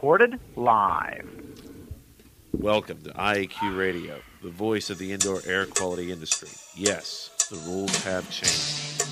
[0.00, 1.28] recorded live.
[2.54, 6.48] Welcome to IAQ Radio, the voice of the indoor air quality industry.
[6.74, 9.09] Yes, the rules have changed.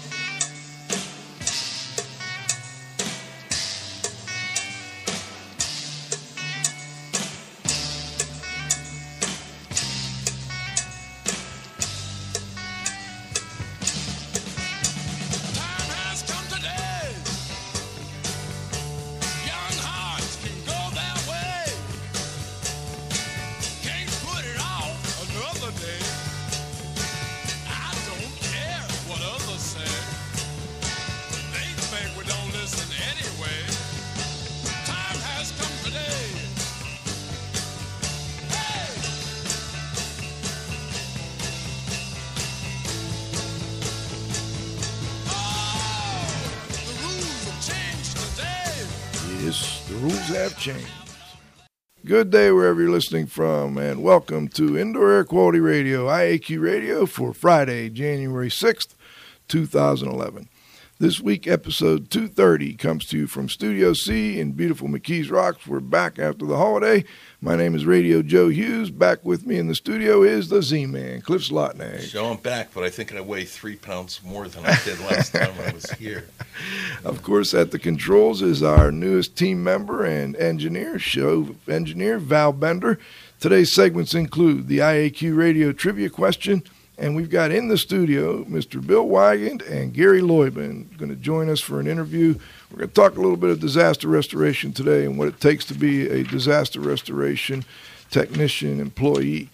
[52.09, 57.05] Good day wherever you're listening from, and welcome to Indoor Air Quality Radio, IAQ Radio,
[57.05, 58.95] for Friday, January 6th,
[59.49, 60.49] 2011.
[61.01, 65.65] This week, episode 230 comes to you from Studio C in beautiful McKees Rocks.
[65.65, 67.05] We're back after the holiday.
[67.41, 68.91] My name is Radio Joe Hughes.
[68.91, 72.01] Back with me in the studio is the Z Man, Cliff Zlotnik.
[72.01, 75.33] So I'm back, but I think I weigh three pounds more than I did last
[75.33, 76.27] time I was here.
[77.05, 82.53] Of course, at the controls is our newest team member and engineer, show engineer Val
[82.53, 82.99] Bender.
[83.39, 86.65] Today's segments include the IAQ radio trivia question,
[86.99, 88.85] and we've got in the studio Mr.
[88.85, 92.35] Bill Wygand and Gary Loyban going to join us for an interview.
[92.71, 95.65] We're going to talk a little bit of disaster restoration today and what it takes
[95.67, 97.65] to be a disaster restoration
[98.11, 99.49] technician employee.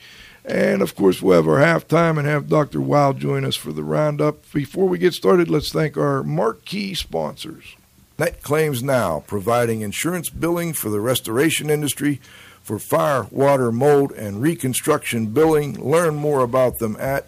[0.44, 2.80] And of course, we'll have our halftime and have Dr.
[2.80, 4.50] Wild join us for the roundup.
[4.52, 7.76] Before we get started, let's thank our marquee sponsors.
[8.18, 12.20] Net Claims Now, providing insurance billing for the restoration industry
[12.62, 15.74] for fire, water, mold, and reconstruction billing.
[15.74, 17.26] Learn more about them at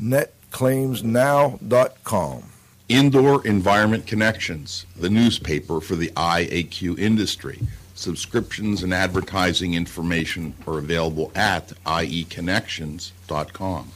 [0.00, 2.42] netclaimsnow.com.
[2.88, 7.60] Indoor Environment Connections, the newspaper for the IAQ industry.
[7.94, 13.92] Subscriptions and advertising information are available at ieconnections.com.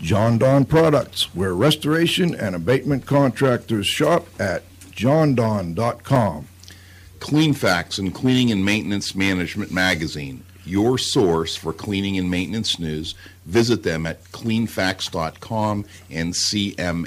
[0.00, 6.48] John Don Products, where restoration and abatement contractors shop at johndon.com.
[7.18, 13.14] Cleanfax and Cleaning and Maintenance Management Magazine, your source for cleaning and maintenance news.
[13.46, 16.98] Visit them at cleanfax.com and cmmonline.com.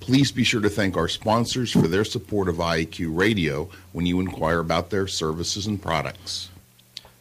[0.00, 4.18] Please be sure to thank our sponsors for their support of IAQ Radio when you
[4.18, 6.48] inquire about their services and products.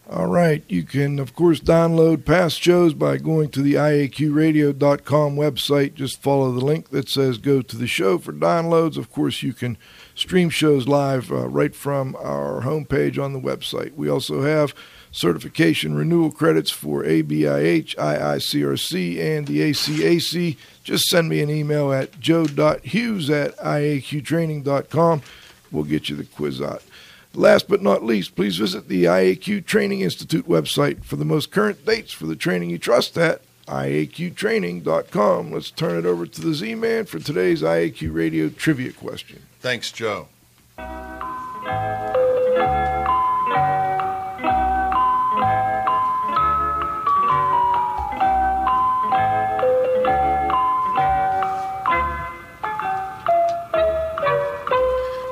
[0.09, 0.63] All right.
[0.67, 5.93] You can, of course, download past shows by going to the IAQradio.com website.
[5.93, 8.97] Just follow the link that says go to the show for downloads.
[8.97, 9.77] Of course, you can
[10.21, 13.95] stream shows live uh, right from our homepage on the website.
[13.95, 14.75] We also have
[15.11, 20.57] certification renewal credits for ABIH, IICRC, and the ACAC.
[20.83, 25.21] Just send me an email at joe.hughes at iaqtraining.com.
[25.71, 26.83] We'll get you the quiz out.
[27.33, 31.85] Last but not least, please visit the IAQ Training Institute website for the most current
[31.85, 35.51] dates for the training you trust at iaqtraining.com.
[35.51, 39.41] Let's turn it over to the Z Man for today's IAQ Radio trivia question.
[39.61, 40.27] Thanks, Joe.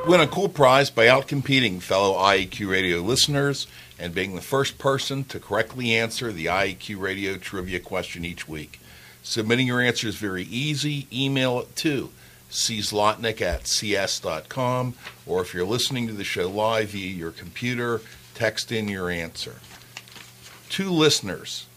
[0.05, 3.65] Win a cool prize by outcompeting fellow IEQ radio listeners
[3.97, 8.79] and being the first person to correctly answer the IEQ radio trivia question each week.
[9.23, 11.07] Submitting your answer is very easy.
[11.11, 12.11] Email it to
[12.49, 14.93] czlotnick at cs.com,
[15.25, 18.01] or if you're listening to the show live via your computer,
[18.33, 19.55] text in your answer.
[20.69, 21.67] Two listeners,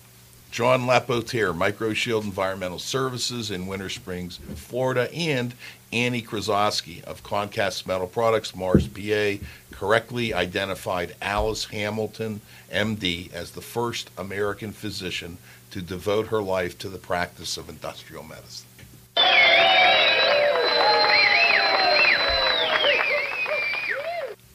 [0.50, 5.55] John Lapotier, MicroShield Environmental Services in Winter Springs, Florida, and
[5.92, 12.41] Annie Krasowski of Concast Metal Products, Mars, PA, correctly identified Alice Hamilton,
[12.71, 15.39] MD, as the first American physician
[15.71, 18.66] to devote her life to the practice of industrial medicine.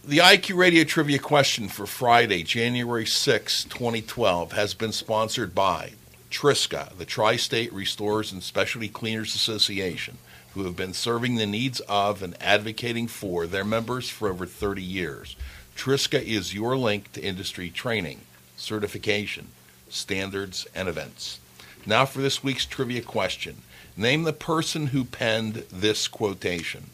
[0.07, 5.95] The IQ Radio Trivia question for Friday, January 6, 2012, has been sponsored by
[6.31, 10.17] Triska, the Tri State Restorers and Specialty Cleaners Association,
[10.53, 14.81] who have been serving the needs of and advocating for their members for over 30
[14.81, 15.35] years.
[15.75, 18.21] Triska is your link to industry training,
[18.55, 19.49] certification,
[19.89, 21.41] standards, and events.
[21.85, 23.57] Now for this week's trivia question
[23.97, 26.91] Name the person who penned this quotation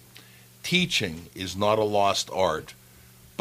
[0.64, 2.74] Teaching is not a lost art,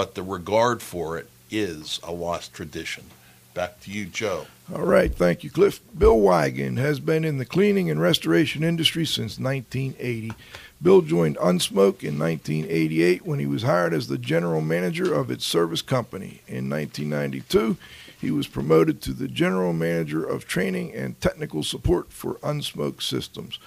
[0.03, 3.05] but the regard for it is a lost tradition.
[3.55, 4.49] Back to you, Joe.
[4.75, 5.79] All right, thank you, Cliff.
[5.97, 10.33] Bill Wigan has been in the cleaning and restoration industry since 1980.
[10.83, 15.47] Bill joined Unsmoke in 1988 when he was hired as the general manager of its
[15.47, 16.41] service company.
[16.49, 17.77] In 1992,
[18.21, 23.61] he was promoted to the general manager of training and technical support for Unsmoke Systems.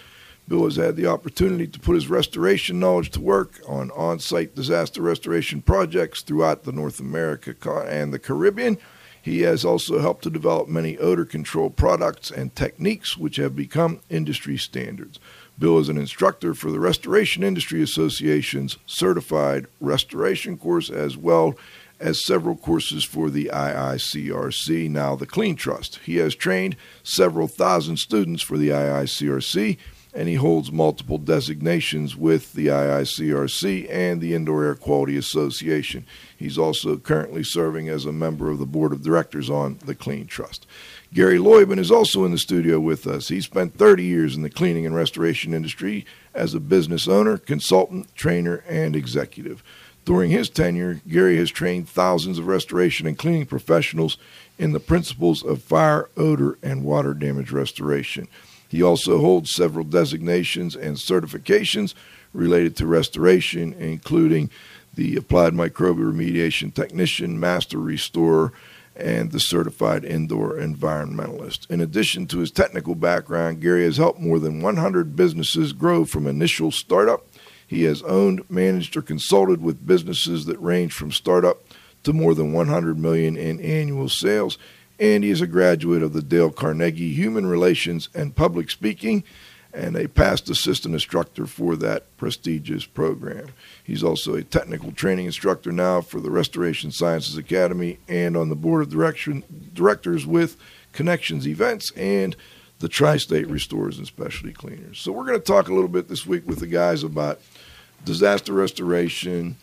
[0.47, 4.53] Bill has had the opportunity to put his restoration knowledge to work on on site
[4.56, 7.56] disaster restoration projects throughout the North America
[7.88, 8.77] and the Caribbean.
[9.19, 14.01] He has also helped to develop many odor control products and techniques which have become
[14.07, 15.19] industry standards.
[15.57, 21.56] Bill is an instructor for the Restoration Industry Association's certified restoration course as well
[22.00, 26.00] as several courses for the IICRC, now the Clean Trust.
[26.06, 29.77] He has trained several thousand students for the IICRC
[30.15, 36.06] and he holds multiple designations with the IICRC and the Indoor Air Quality Association.
[36.38, 40.25] He's also currently serving as a member of the board of directors on the Clean
[40.25, 40.65] Trust.
[41.13, 43.27] Gary Loibin is also in the studio with us.
[43.27, 48.15] He spent 30 years in the cleaning and restoration industry as a business owner, consultant,
[48.15, 49.63] trainer, and executive.
[50.06, 54.17] During his tenure, Gary has trained thousands of restoration and cleaning professionals
[54.57, 58.27] in the principles of fire, odor, and water damage restoration.
[58.75, 61.94] He also holds several designations and certifications
[62.33, 64.50] related to restoration, including
[64.95, 68.51] the Applied Microbial Remediation Technician, Master Restorer,
[68.94, 71.72] and the Certified Indoor Environmentalist.
[71.72, 76.27] In addition to his technical background, Gary has helped more than 100 businesses grow from
[76.27, 77.25] initial startup.
[77.66, 81.63] He has owned, managed, or consulted with businesses that range from startup
[82.04, 84.57] to more than 100 million in annual sales
[85.00, 89.24] and he is a graduate of the Dale Carnegie Human Relations and Public Speaking
[89.75, 93.47] and a past assistant instructor for that prestigious program.
[93.83, 98.56] He's also a technical training instructor now for the Restoration Sciences Academy and on the
[98.56, 99.44] board of direction,
[99.74, 100.56] directors with
[100.94, 102.36] Connections Events and
[102.80, 105.00] the Tri State Restorers and Specialty Cleaners.
[105.00, 107.41] So, we're going to talk a little bit this week with the guys about
[108.06, 109.57] disaster restoration,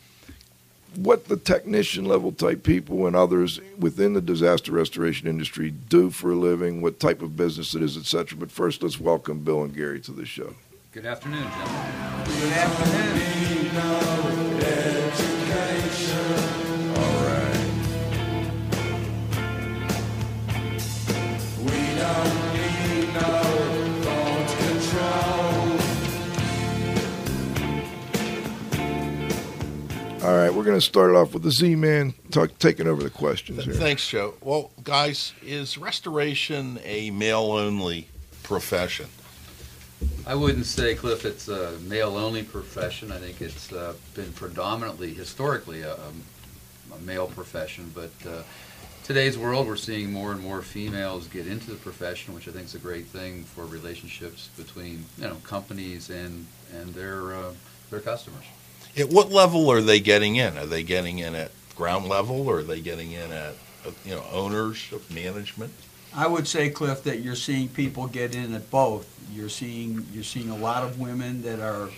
[0.96, 6.32] what the technician level type people and others within the disaster restoration industry do for
[6.32, 8.38] a living, what type of business it is, etc.
[8.38, 10.54] But first, let's welcome Bill and Gary to the show.
[10.92, 12.24] Good afternoon, gentlemen.
[12.26, 13.22] Good afternoon.
[30.22, 32.14] All right, we're going to start off with the Z Man
[32.60, 33.74] taking over the questions here.
[33.74, 34.34] Thanks, Joe.
[34.40, 38.06] Well, guys, is restoration a male only
[38.44, 39.06] profession?
[40.24, 43.10] I wouldn't say, Cliff, it's a male only profession.
[43.10, 47.90] I think it's uh, been predominantly, historically, a, a male profession.
[47.92, 48.42] But uh,
[49.02, 52.66] today's world, we're seeing more and more females get into the profession, which I think
[52.66, 57.54] is a great thing for relationships between you know companies and and their uh,
[57.90, 58.44] their customers.
[58.96, 60.58] At what level are they getting in?
[60.58, 63.54] Are they getting in at ground level, or are they getting in at
[64.04, 65.72] you know owners of management?
[66.14, 69.08] I would say, Cliff, that you're seeing people get in at both.
[69.32, 71.88] You're seeing you're seeing a lot of women that are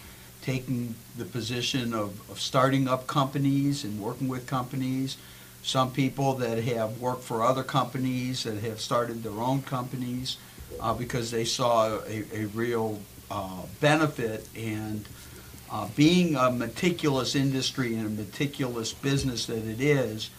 [0.43, 5.17] taking the position of, of starting up companies and working with companies.
[5.63, 10.37] Some people that have worked for other companies that have started their own companies
[10.79, 15.07] uh, because they saw a, a real uh, benefit and
[15.71, 20.31] uh, being a meticulous industry and a meticulous business that it is,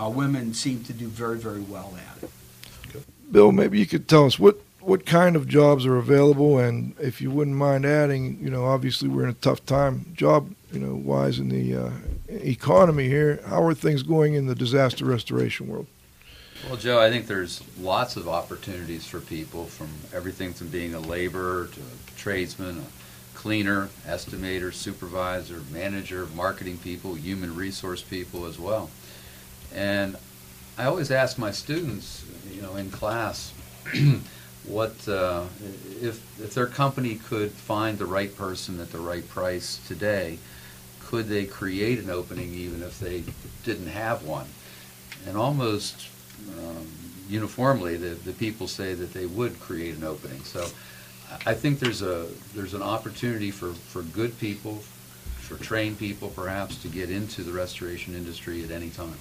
[0.00, 2.30] uh, women seem to do very, very well at it.
[3.30, 7.20] Bill, maybe you could tell us what, what kind of jobs are available, and if
[7.20, 10.94] you wouldn't mind adding, you know, obviously we're in a tough time job, you know,
[10.94, 11.90] wise in the uh,
[12.28, 13.40] economy here.
[13.46, 15.86] How are things going in the disaster restoration world?
[16.68, 21.00] Well, Joe, I think there's lots of opportunities for people from everything from being a
[21.00, 23.01] laborer to a tradesman, a
[23.42, 28.88] cleaner, estimator, supervisor, manager, marketing people, human resource people as well.
[29.74, 30.16] And
[30.78, 33.52] I always ask my students, you know, in class,
[34.64, 35.42] what uh,
[36.00, 40.38] if if their company could find the right person at the right price today,
[41.00, 43.24] could they create an opening even if they
[43.64, 44.46] didn't have one?
[45.26, 46.08] And almost
[46.60, 46.86] um,
[47.28, 50.44] uniformly, the, the people say that they would create an opening.
[50.44, 50.68] So
[51.46, 54.76] I think there's a there's an opportunity for, for good people,
[55.38, 59.14] for trained people perhaps to get into the restoration industry at any time.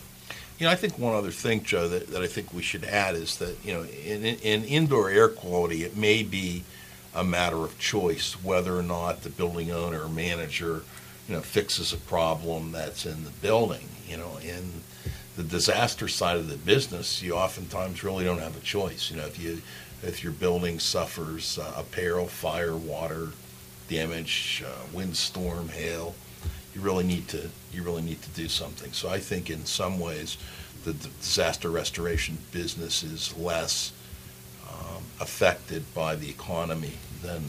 [0.60, 3.16] You know, I think one other thing, Joe, that, that I think we should add
[3.16, 6.64] is that, you know, in, in indoor air quality, it may be
[7.16, 10.84] a matter of choice whether or not the building owner or manager,
[11.28, 13.88] you you know, fixes a problem that's in the building.
[14.06, 14.70] You know, in
[15.38, 19.10] the disaster side of the business, you oftentimes really don't have a choice.
[19.10, 19.62] You know, if you
[20.04, 23.30] if your building suffers uh, a peril, fire, water
[23.88, 26.16] damage, uh, windstorm, hail,
[26.74, 28.92] you really need to you really need to do something.
[28.94, 30.38] So I think in some ways,
[30.84, 33.94] the disaster restoration business is less
[34.70, 37.42] um, affected by the economy than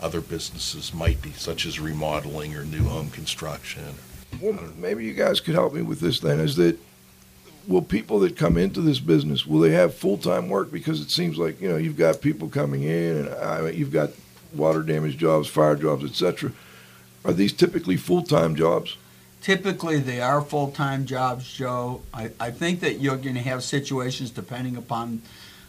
[0.00, 3.94] other businesses might be, such as remodeling or new home construction.
[4.40, 6.38] Well, maybe you guys could help me with this then.
[6.40, 6.78] Is that
[7.68, 10.72] will people that come into this business will they have full time work?
[10.72, 14.10] Because it seems like you know you've got people coming in, and I, you've got
[14.52, 16.52] water damage jobs, fire jobs, etc.
[17.24, 18.96] Are these typically full time jobs?
[19.40, 22.02] Typically, they are full-time jobs, Joe.
[22.12, 25.22] I, I think that you're going to have situations depending upon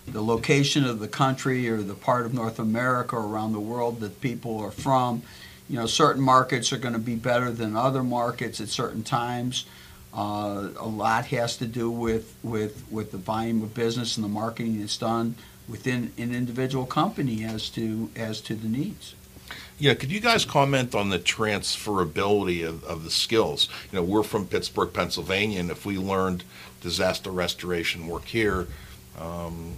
[0.08, 4.00] the location of the country or the part of North America or around the world
[4.00, 5.22] that people are from.
[5.70, 9.66] You know, certain markets are going to be better than other markets at certain times.
[10.14, 14.30] Uh, a lot has to do with, with, with the volume of business and the
[14.30, 15.36] marketing that's done
[15.68, 19.14] within an individual company as to as to the needs.
[19.78, 23.70] Yeah, could you guys comment on the transferability of, of the skills?
[23.92, 26.44] You know, we're from Pittsburgh, Pennsylvania, and if we learned
[26.82, 28.68] disaster restoration work here,
[29.18, 29.76] um,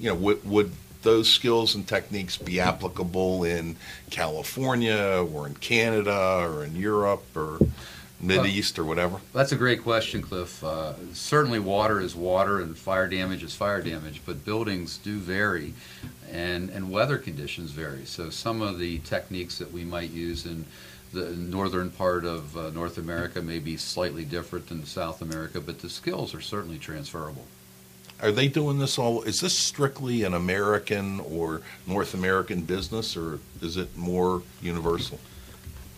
[0.00, 3.76] you know, would, would those skills and techniques be applicable in
[4.10, 7.58] California or in Canada or in Europe or
[8.22, 9.18] Mid East or whatever?
[9.32, 10.62] That's a great question, Cliff.
[10.62, 15.74] Uh, certainly, water is water, and fire damage is fire damage, but buildings do vary,
[16.30, 18.04] and and weather conditions vary.
[18.04, 20.64] So some of the techniques that we might use in
[21.12, 25.80] the northern part of uh, North America may be slightly different than South America, but
[25.80, 27.44] the skills are certainly transferable.
[28.22, 29.22] Are they doing this all?
[29.22, 35.18] Is this strictly an American or North American business, or is it more universal?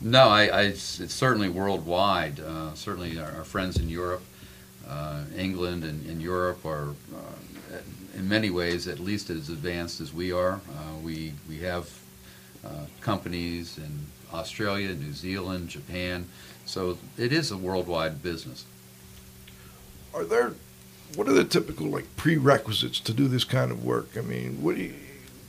[0.04, 2.38] No, I, I, it's, it's certainly worldwide.
[2.38, 4.22] Uh, certainly, our, our, friends in Europe,
[4.86, 7.78] uh, England, and, and, Europe are, uh,
[8.14, 10.60] in many ways, at least as advanced as we are.
[10.68, 11.88] Uh, we we have
[12.66, 16.28] uh, companies in Australia, New Zealand, Japan,
[16.66, 18.66] so it is a worldwide business.
[20.12, 20.52] Are there
[21.16, 24.18] what are the typical like prerequisites to do this kind of work?
[24.18, 24.94] I mean, what do you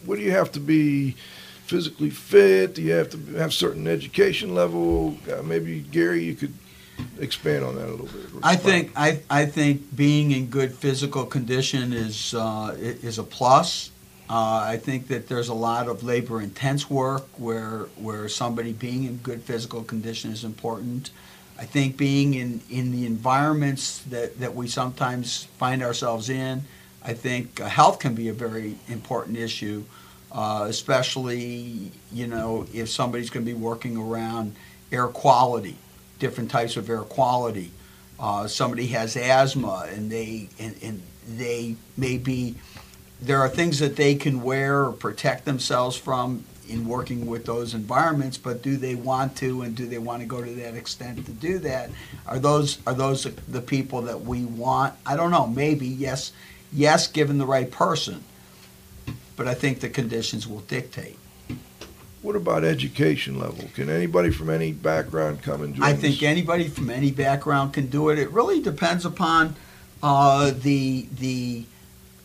[0.06, 1.18] what do you have to be?
[1.66, 2.76] Physically fit?
[2.76, 5.18] Do you have to have certain education level?
[5.32, 6.54] Uh, maybe Gary, you could
[7.20, 8.26] expand on that a little bit.
[8.44, 13.92] I think I, I think being in good physical condition is uh, is a plus.
[14.28, 19.04] Uh, I think that there's a lot of labor intense work where where somebody being
[19.04, 21.12] in good physical condition is important.
[21.58, 26.64] I think being in, in the environments that, that we sometimes find ourselves in,
[27.02, 29.86] I think uh, health can be a very important issue
[30.36, 34.54] uh, especially you know if somebody's going to be working around
[34.92, 35.77] air quality,
[36.20, 37.72] different types of air quality.
[38.20, 42.56] Uh, somebody has asthma and they and, and they may be
[43.22, 47.74] there are things that they can wear or protect themselves from in working with those
[47.74, 51.25] environments, but do they want to and do they want to go to that extent
[51.25, 51.89] to do that?
[52.27, 54.96] Are those are those the people that we want?
[55.06, 55.48] I don't know.
[55.48, 56.34] Maybe yes,
[56.74, 58.24] yes, given the right person
[59.36, 61.18] but I think the conditions will dictate.
[62.22, 63.65] What about education level?
[63.75, 67.88] Can anybody from any background come and join I think anybody from any background can
[67.88, 68.18] do it.
[68.18, 69.56] It really depends upon
[70.01, 71.65] uh, the the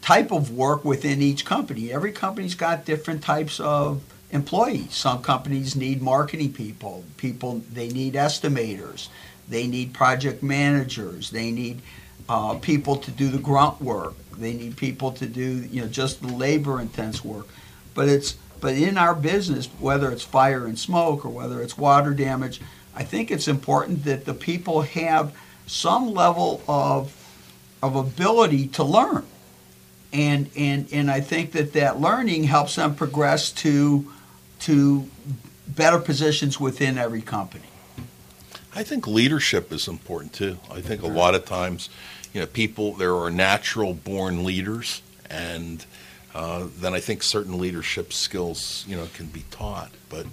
[0.00, 1.92] type of work within each company.
[1.92, 4.94] Every company's got different types of employees.
[4.94, 7.04] Some companies need marketing people.
[7.16, 9.08] People they need estimators.
[9.48, 11.30] They need project managers.
[11.30, 11.82] They need
[12.30, 14.14] uh, people to do the grunt work.
[14.38, 17.48] They need people to do you know just the labor intense work.
[17.92, 22.14] But it's but in our business, whether it's fire and smoke or whether it's water
[22.14, 22.60] damage,
[22.94, 25.34] I think it's important that the people have
[25.66, 27.16] some level of
[27.82, 29.26] of ability to learn.
[30.12, 34.10] And and and I think that that learning helps them progress to
[34.60, 35.10] to
[35.66, 37.64] better positions within every company.
[38.74, 40.58] I think leadership is important too.
[40.70, 41.88] I think a lot of times
[42.32, 45.84] you know, people, there are natural born leaders, and
[46.34, 49.90] uh, then I think certain leadership skills, you know, can be taught.
[50.08, 50.26] But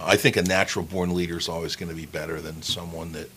[0.00, 3.30] I think a natural born leader is always going to be better than someone that,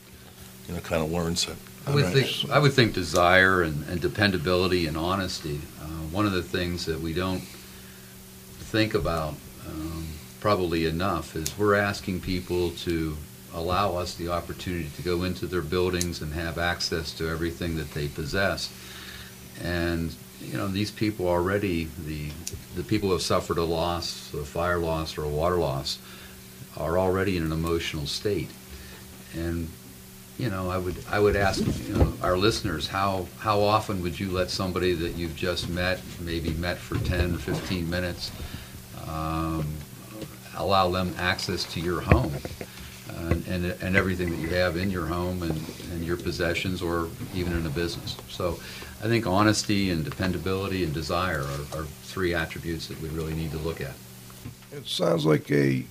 [0.67, 1.57] you know, kind of learns it.
[1.87, 5.61] I would think I would think desire and, and dependability and honesty.
[5.79, 9.35] Uh, one of the things that we don't think about
[9.67, 10.07] um,
[10.39, 13.17] probably enough is we're asking people to
[13.55, 17.91] allow us the opportunity to go into their buildings and have access to everything that
[17.91, 18.71] they possess.
[19.63, 22.29] And you know, these people already, the
[22.75, 25.97] the people who have suffered a loss, a fire loss or a water loss,
[26.77, 28.49] are already in an emotional state.
[29.33, 29.69] and
[30.37, 34.19] you know, I would I would ask you know, our listeners how how often would
[34.19, 38.31] you let somebody that you've just met, maybe met for 10 or 15 minutes,
[39.07, 39.65] um,
[40.57, 42.33] allow them access to your home
[43.31, 45.57] and, and, and everything that you have in your home and,
[45.91, 48.17] and your possessions or even in a business.
[48.29, 48.59] So
[49.03, 53.51] I think honesty and dependability and desire are, are three attributes that we really need
[53.51, 53.93] to look at.
[54.71, 55.85] It sounds like a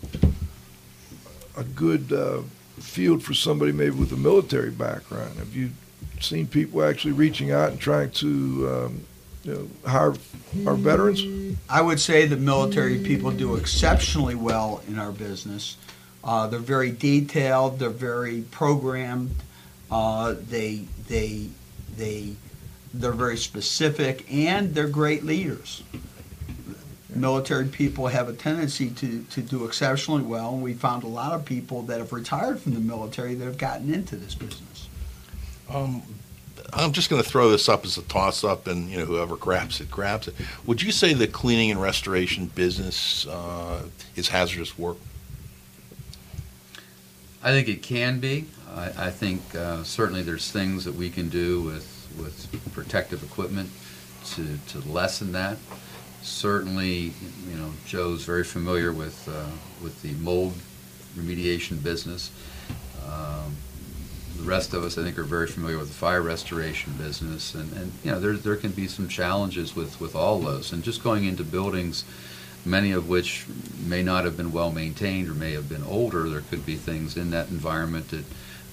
[1.57, 2.43] a good uh,
[2.81, 5.39] field for somebody maybe with a military background.
[5.39, 5.71] Have you
[6.21, 9.05] seen people actually reaching out and trying to um,
[9.45, 10.15] you know, hire
[10.67, 11.57] our veterans?
[11.69, 15.77] I would say that military people do exceptionally well in our business.
[16.25, 17.79] Uh, they're very detailed.
[17.79, 19.37] They're very programmed.
[19.91, 21.49] Uh, they they
[21.97, 22.35] they
[22.95, 25.83] they're very specific, and they're great leaders.
[27.15, 31.33] Military people have a tendency to, to do exceptionally well, and we found a lot
[31.33, 34.89] of people that have retired from the military that have gotten into this business.
[35.71, 36.03] Um,
[36.73, 39.37] I'm just going to throw this up as a toss up, and you know whoever
[39.37, 40.35] grabs it grabs it.
[40.67, 43.83] Would you say the cleaning and restoration business uh,
[44.17, 44.97] is hazardous work?
[47.45, 48.47] I think it can be.
[48.75, 53.69] I, I think uh, certainly there's things that we can do with with protective equipment
[54.25, 55.59] to, to lessen that.
[56.23, 57.13] Certainly,
[57.51, 59.51] you know, Joe's very familiar with uh,
[59.83, 60.55] with the mold
[61.19, 62.31] remediation business.
[63.07, 63.55] Um,
[64.39, 67.71] the rest of us, I think, are very familiar with the fire restoration business, and,
[67.75, 71.05] and you know, there there can be some challenges with with all those, and just
[71.05, 72.07] going into buildings
[72.65, 73.47] many of which
[73.85, 76.29] may not have been well maintained or may have been older.
[76.29, 78.25] There could be things in that environment that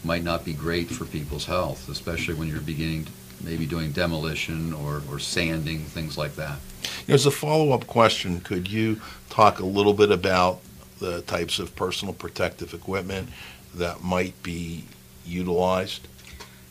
[0.04, 3.12] might not be great for people's health, especially when you're beginning to
[3.44, 6.60] maybe doing demolition or, or sanding, things like that.
[7.08, 10.60] As a follow up question, could you talk a little bit about
[11.00, 13.30] the types of personal protective equipment
[13.76, 14.86] that might be
[15.26, 16.08] utilized?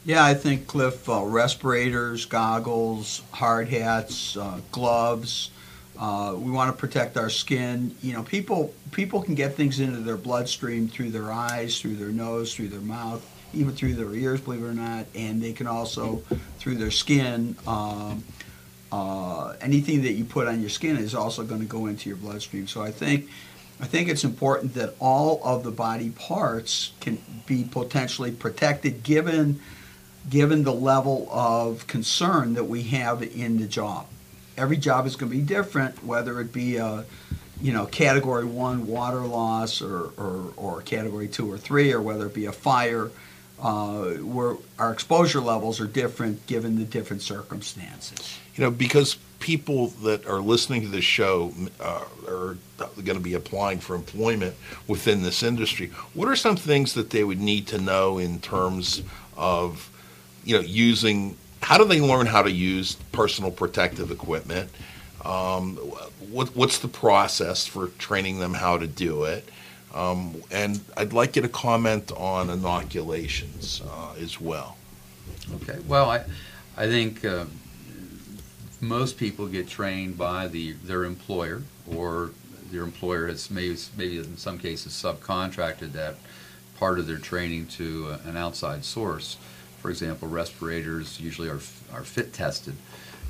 [0.04, 5.50] Yeah, I think Cliff, uh, respirators, goggles, hard hats, uh, gloves.
[6.00, 7.94] Uh, we want to protect our skin.
[8.02, 12.08] You know, people people can get things into their bloodstream through their eyes, through their
[12.08, 15.66] nose, through their mouth, even through their ears, believe it or not, and they can
[15.66, 16.22] also
[16.58, 17.54] through their skin.
[17.66, 18.24] Um,
[18.90, 22.16] uh, anything that you put on your skin is also going to go into your
[22.16, 22.66] bloodstream.
[22.66, 23.28] So I think
[23.78, 29.60] I think it's important that all of the body parts can be potentially protected given
[30.30, 34.06] given the level of concern that we have in the job.
[34.56, 37.04] Every job is going to be different, whether it be a
[37.60, 42.26] you know category one water loss or, or, or category two or three, or whether
[42.26, 43.10] it be a fire.
[43.62, 48.38] Uh, where our exposure levels are different given the different circumstances.
[48.54, 53.34] You know, because people that are listening to this show uh, are going to be
[53.34, 54.54] applying for employment
[54.86, 55.88] within this industry.
[56.14, 59.02] What are some things that they would need to know in terms
[59.36, 59.90] of,
[60.44, 61.36] you know, using?
[61.62, 64.70] How do they learn how to use personal protective equipment?
[65.24, 65.76] Um,
[66.30, 69.48] what, what's the process for training them how to do it?
[69.94, 74.76] Um, and I'd like you to comment on inoculations uh, as well.
[75.56, 75.78] Okay.
[75.86, 76.24] Well, I,
[76.76, 77.46] I think uh,
[78.80, 82.30] most people get trained by the their employer, or
[82.70, 86.16] their employer has maybe, maybe in some cases subcontracted that
[86.78, 89.36] part of their training to uh, an outside source.
[89.80, 91.60] For example, respirators usually are
[91.92, 92.76] are fit tested,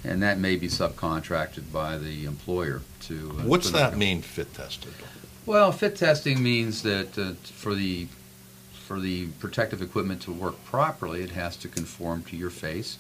[0.04, 3.30] and that may be subcontracted by the employer to.
[3.38, 4.92] Uh, What's that mean, fit tested?
[5.46, 8.08] Well, fit testing means that uh, for the
[8.72, 12.98] for the protective equipment to work properly, it has to conform to your face,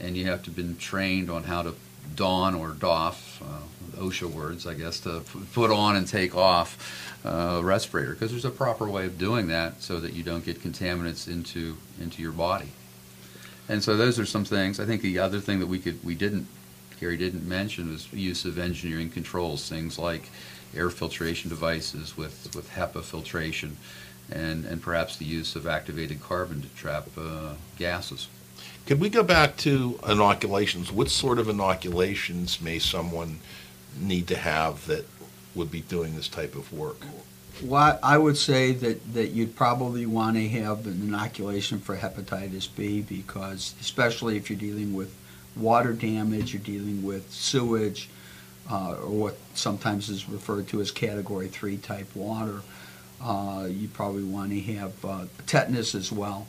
[0.00, 1.74] and you have to been trained on how to
[2.16, 5.22] don or doff, uh, OSHA words, I guess, to
[5.52, 9.48] put on and take off uh, a respirator because there's a proper way of doing
[9.48, 12.68] that so that you don't get contaminants into into your body.
[13.70, 14.80] And so those are some things.
[14.80, 16.48] I think the other thing that we could we didn't
[16.98, 20.28] Gary didn't mention was use of engineering controls, things like
[20.76, 23.78] air filtration devices with, with HEPA filtration,
[24.30, 28.28] and, and perhaps the use of activated carbon to trap uh, gases.
[28.86, 30.92] Could we go back to inoculations?
[30.92, 33.38] What sort of inoculations may someone
[33.98, 35.06] need to have that
[35.54, 36.98] would be doing this type of work?
[37.68, 43.02] I would say that, that you'd probably want to have an inoculation for hepatitis B
[43.02, 45.14] because, especially if you're dealing with
[45.56, 48.08] water damage, you're dealing with sewage,
[48.70, 52.62] uh, or what sometimes is referred to as category three type water.
[53.22, 56.46] Uh, you probably want to have uh, tetanus as well.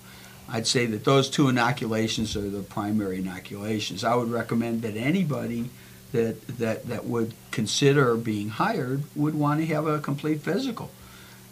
[0.48, 4.04] I'd say that those two inoculations are the primary inoculations.
[4.04, 5.70] I would recommend that anybody
[6.12, 10.92] that, that, that would consider being hired would want to have a complete physical.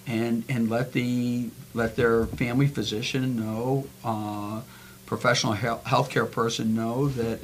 [0.09, 4.61] And and let the let their family physician know, uh,
[5.05, 7.39] professional health healthcare person know that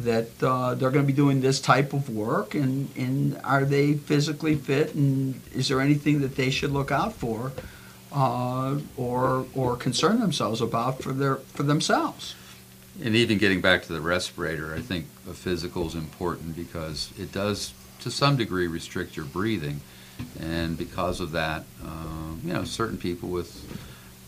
[0.00, 3.94] that uh, they're going to be doing this type of work, and and are they
[3.94, 7.52] physically fit, and is there anything that they should look out for,
[8.12, 12.34] uh, or or concern themselves about for their for themselves.
[13.02, 17.32] And even getting back to the respirator, I think a physical is important because it
[17.32, 19.80] does, to some degree, restrict your breathing.
[20.40, 23.64] And because of that, um, you know, certain people with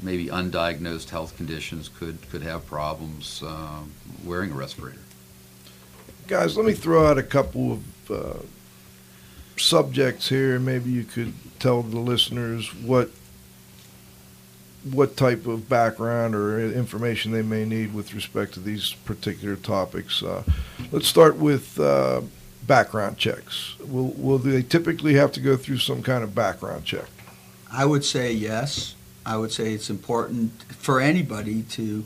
[0.03, 3.93] maybe undiagnosed health conditions could, could have problems um,
[4.25, 4.99] wearing a respirator.
[6.27, 8.43] Guys, let me throw out a couple of uh,
[9.57, 10.59] subjects here.
[10.59, 13.11] Maybe you could tell the listeners what
[14.91, 20.25] what type of background or information they may need with respect to these particular topics.
[20.25, 20.43] Uh,
[20.91, 22.21] let's start with uh,
[22.66, 23.79] background checks.
[23.81, 27.07] Will, will they typically have to go through some kind of background check?
[27.70, 28.94] I would say yes.
[29.25, 32.05] I would say it's important for anybody to,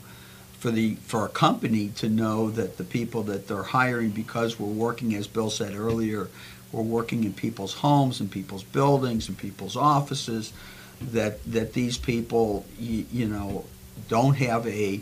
[0.59, 4.67] for the for a company to know that the people that they're hiring, because we're
[4.67, 6.29] working, as Bill said earlier,
[6.71, 10.53] we're working in people's homes and people's buildings and people's offices
[11.01, 13.65] that that these people you, you know
[14.07, 15.01] don't have a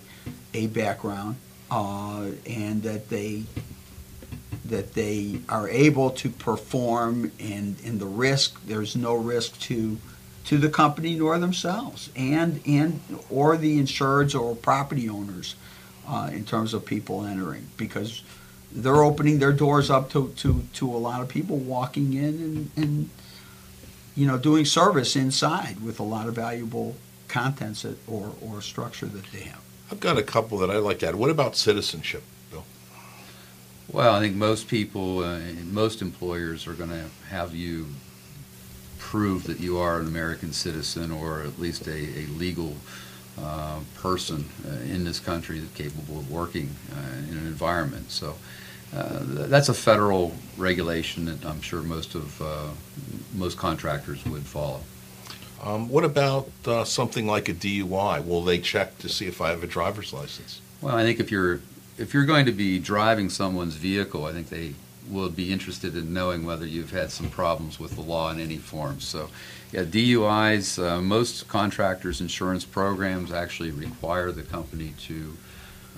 [0.54, 1.36] a background
[1.72, 3.44] uh, and that they
[4.68, 9.98] that they are able to perform and in the risk there's no risk to
[10.44, 13.00] to the company nor themselves and and
[13.30, 15.56] or the insureds or property owners
[16.08, 18.24] uh, in terms of people entering because
[18.72, 22.72] they're opening their doors up to, to, to a lot of people walking in and,
[22.76, 23.10] and
[24.16, 26.96] you know, doing service inside with a lot of valuable
[27.28, 29.62] contents that, or, or structure that they have.
[29.92, 31.16] I've got a couple that I'd like to add.
[31.16, 32.24] What about citizenship?
[33.92, 35.40] Well, I think most people, uh,
[35.72, 37.88] most employers are going to have you
[38.98, 42.76] prove that you are an American citizen or at least a, a legal
[43.40, 48.10] uh, person uh, in this country that's capable of working uh, in an environment.
[48.10, 48.36] So
[48.96, 52.70] uh, that's a federal regulation that I'm sure most of uh,
[53.36, 54.82] most contractors would follow.
[55.62, 58.26] Um, what about uh, something like a DUI?
[58.26, 60.62] Will they check to see if I have a driver's license?
[60.82, 61.60] Well, I think if you're
[61.98, 64.74] if you're going to be driving someone's vehicle, I think they
[65.10, 68.58] will be interested in knowing whether you've had some problems with the law in any
[68.58, 69.00] form.
[69.00, 69.30] So,
[69.72, 70.82] yeah, DUIs.
[70.82, 75.38] Uh, most contractors' insurance programs actually require the company to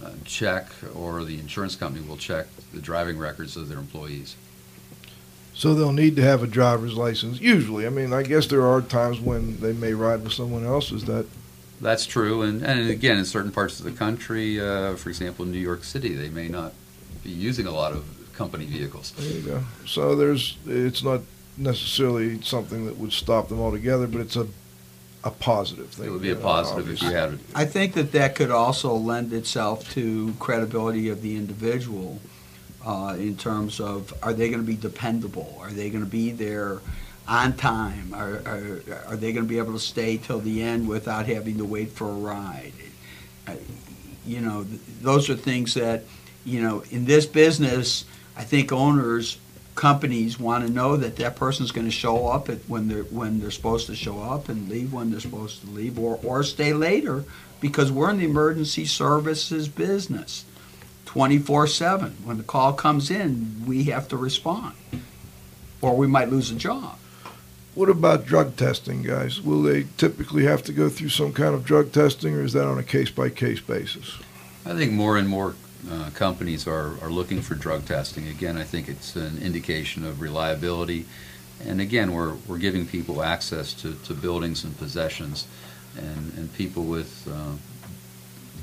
[0.03, 4.36] uh, check, or the insurance company will check the driving records of their employees.
[5.53, 7.41] So they'll need to have a driver's license.
[7.41, 10.91] Usually, I mean, I guess there are times when they may ride with someone else.
[10.91, 11.25] Is that?
[11.79, 15.51] That's true, and, and again, in certain parts of the country, uh, for example, in
[15.51, 16.73] New York City, they may not
[17.23, 19.11] be using a lot of company vehicles.
[19.11, 19.63] There you go.
[19.85, 21.21] So there's, it's not
[21.55, 24.47] necessarily something that would stop them altogether, but it's a
[25.23, 26.07] a positive thing.
[26.07, 27.39] It would be a positive if you had it.
[27.53, 32.19] I think that that could also lend itself to credibility of the individual
[32.85, 35.57] uh, in terms of are they going to be dependable?
[35.59, 36.79] Are they going to be there
[37.27, 38.13] on time?
[38.13, 41.57] Are, are, are they going to be able to stay till the end without having
[41.57, 42.73] to wait for a ride?
[43.47, 43.55] Uh,
[44.25, 44.65] you know,
[45.01, 46.03] those are things that,
[46.45, 49.37] you know, in this business, I think owners
[49.77, 53.39] companies want to know that that person's going to show up at when they're when
[53.39, 56.73] they're supposed to show up and leave when they're supposed to leave or or stay
[56.73, 57.23] later
[57.61, 60.45] because we're in the emergency services business
[61.05, 64.75] 24/7 when the call comes in we have to respond
[65.79, 66.97] or we might lose a job
[67.77, 69.39] What about drug testing, guys?
[69.39, 72.65] Will they typically have to go through some kind of drug testing, or is that
[72.65, 74.17] on a case by case basis?
[74.65, 75.53] I think more and more
[75.87, 78.27] uh, companies are, are looking for drug testing.
[78.29, 81.05] Again, I think it's an indication of reliability.
[81.63, 85.47] And again, we're, we're giving people access to, to buildings and possessions.
[85.95, 87.57] And, and people with uh,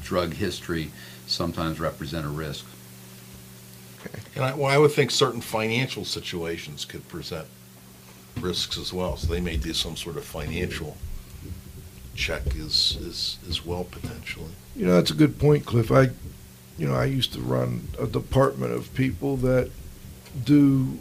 [0.03, 0.91] drug history
[1.29, 2.67] sometimes represent a risk.
[4.01, 4.19] Okay.
[4.35, 7.47] And I, well, I would think certain financial situations could present
[8.41, 9.17] risks as well.
[9.17, 10.97] So they may do some sort of financial
[12.15, 14.51] check as, as, as well, potentially.
[14.77, 15.91] You know, that's a good point, Cliff.
[15.91, 16.11] I,
[16.79, 19.71] you know, I used to run a department of people that
[20.45, 20.99] do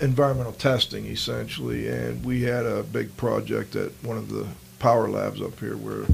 [0.00, 4.46] environmental testing essentially, and we had a big project at one of the
[4.78, 6.06] power labs up here where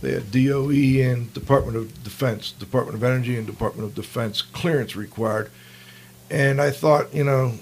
[0.00, 4.96] they had DOE and Department of Defense, Department of Energy and Department of Defense clearance
[4.96, 5.50] required.
[6.30, 7.54] And I thought, you know,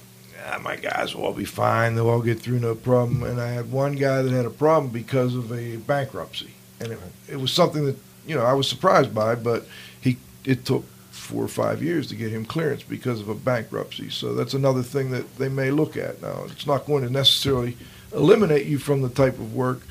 [0.51, 1.95] ah, my guys will all be fine.
[1.95, 3.23] They'll all get through no problem.
[3.23, 6.51] And I had one guy that had a problem because of a bankruptcy.
[6.81, 9.67] And it, it was something that, you know, I was surprised by, but
[10.01, 14.11] he it took four or five years to get him clearance because of a bankruptcy.
[14.11, 16.21] So that's another thing that they may look at.
[16.23, 17.77] Now, it's not going to necessarily
[18.13, 19.83] eliminate you from the type of work,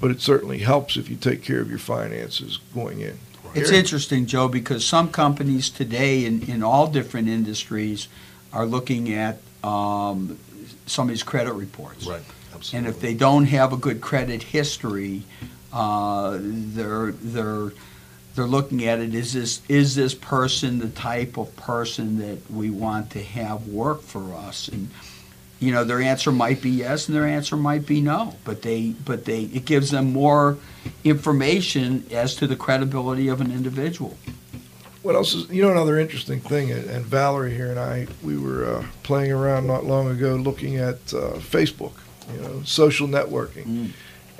[0.00, 3.18] but it certainly helps if you take care of your finances going in.
[3.54, 8.08] It's interesting, Joe, because some companies today in, in all different industries
[8.52, 10.38] are looking at um,
[10.86, 12.06] somebody's credit reports.
[12.06, 12.22] Right.
[12.72, 15.24] And if they don't have a good credit history,
[15.72, 17.72] uh, they're they're
[18.34, 19.14] they're looking at it.
[19.14, 24.02] Is this is this person the type of person that we want to have work
[24.02, 24.68] for us?
[24.68, 24.88] And
[25.58, 28.34] you know, their answer might be yes, and their answer might be no.
[28.44, 30.56] But they but they it gives them more
[31.04, 34.16] information as to the credibility of an individual.
[35.06, 38.64] What else is, you know, another interesting thing, and Valerie here and I, we were
[38.64, 41.92] uh, playing around not long ago looking at uh, Facebook,
[42.34, 43.66] you know, social networking.
[43.66, 43.90] Mm.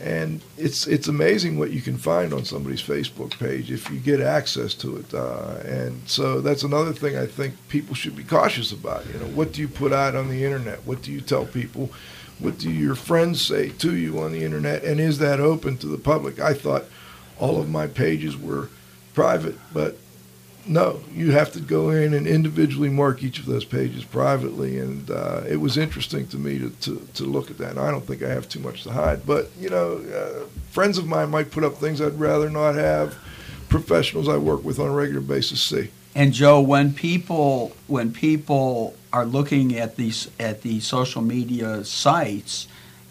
[0.00, 4.20] And it's it's amazing what you can find on somebody's Facebook page if you get
[4.20, 5.14] access to it.
[5.14, 9.06] Uh, and so that's another thing I think people should be cautious about.
[9.06, 10.84] You know, what do you put out on the internet?
[10.84, 11.92] What do you tell people?
[12.40, 14.82] What do your friends say to you on the internet?
[14.82, 16.40] And is that open to the public?
[16.40, 16.86] I thought
[17.38, 18.68] all of my pages were
[19.14, 19.96] private, but
[20.68, 25.10] no, you have to go in and individually mark each of those pages privately, and
[25.10, 27.70] uh, it was interesting to me to, to, to look at that.
[27.70, 30.98] And I don't think I have too much to hide, but you know, uh, friends
[30.98, 33.16] of mine might put up things I'd rather not have.
[33.68, 35.90] Professionals I work with on a regular basis see.
[36.14, 42.68] And Joe, when people when people are looking at these at the social media sites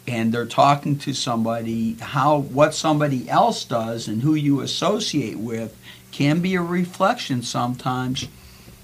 [0.07, 5.77] and they're talking to somebody, how what somebody else does and who you associate with
[6.15, 8.29] can be a reflection sometimes,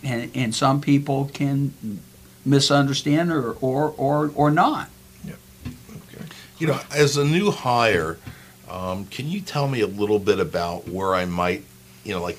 [0.03, 1.73] and, and some people can
[2.43, 4.89] misunderstand or or or, or not.
[5.29, 6.25] Okay.
[6.59, 8.17] You know, as a new hire,
[8.69, 11.63] um, can you tell me a little bit about where I might,
[12.03, 12.37] you know, like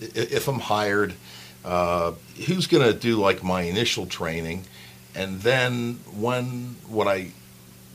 [0.00, 1.14] if I'm hired,
[1.64, 2.12] uh,
[2.46, 4.64] who's going to do like my initial training,
[5.16, 7.32] and then when would I,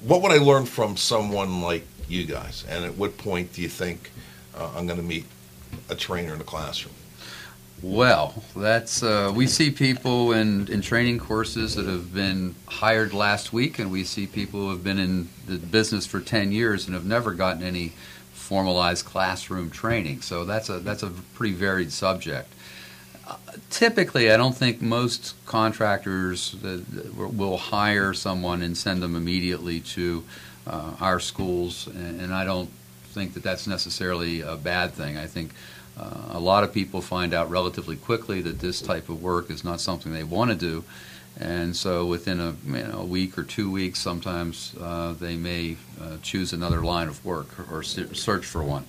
[0.03, 3.69] what would I learn from someone like you guys, and at what point do you
[3.69, 4.11] think
[4.57, 5.25] uh, I'm going to meet
[5.89, 6.95] a trainer in a classroom?
[7.81, 13.51] Well, that's uh, we see people in, in training courses that have been hired last
[13.53, 16.95] week, and we see people who have been in the business for ten years and
[16.95, 17.93] have never gotten any
[18.33, 20.21] formalized classroom training.
[20.21, 22.51] So that's a that's a pretty varied subject.
[23.27, 23.35] Uh,
[23.69, 26.55] typically, I don't think most contractors
[27.17, 30.23] will- will hire someone and send them immediately to
[30.65, 32.69] uh, our schools, and, and I don't
[33.15, 35.17] think that that's necessarily a bad thing.
[35.17, 35.51] I think
[35.97, 39.63] uh, a lot of people find out relatively quickly that this type of work is
[39.63, 40.83] not something they want to do,
[41.39, 45.77] and so within a, you know, a week or two weeks, sometimes uh, they may
[46.01, 48.85] uh, choose another line of work or, or search for one.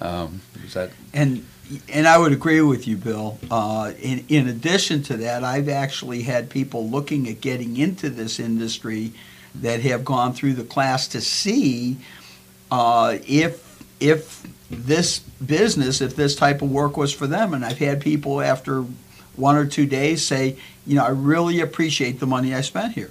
[0.00, 1.46] Um, is that And
[1.88, 3.38] and I would agree with you, Bill.
[3.50, 8.40] Uh, in in addition to that, I've actually had people looking at getting into this
[8.40, 9.12] industry
[9.54, 11.98] that have gone through the class to see
[12.70, 13.68] uh, if
[14.00, 17.54] if this business, if this type of work was for them.
[17.54, 18.84] And I've had people after
[19.36, 20.56] one or two days say,
[20.86, 23.10] you know, I really appreciate the money I spent here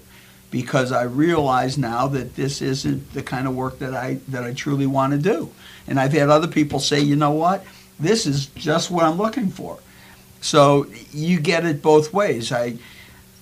[0.52, 4.54] because I realize now that this isn't the kind of work that I that I
[4.54, 5.52] truly want to do.
[5.88, 7.66] And I've had other people say, you know what,
[8.00, 9.80] this is just what I'm looking for.
[10.42, 12.52] So you get it both ways.
[12.52, 12.78] I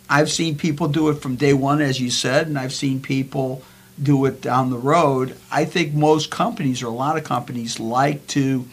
[0.10, 3.62] I've seen people do it from day one, as you said, and I've seen people
[4.02, 5.36] do it down the road.
[5.52, 8.66] I think most companies or a lot of companies like to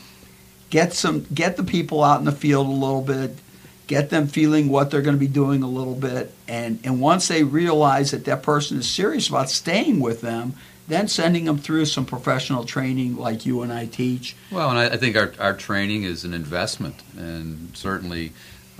[0.71, 3.39] get some get the people out in the field a little bit,
[3.87, 7.29] get them feeling what they're going to be doing a little bit, and and once
[7.29, 10.55] they realize that that person is serious about staying with them,
[10.89, 14.37] then sending them through some professional training like you and I teach.
[14.51, 18.33] Well, and I, I think our, our training is an investment, and certainly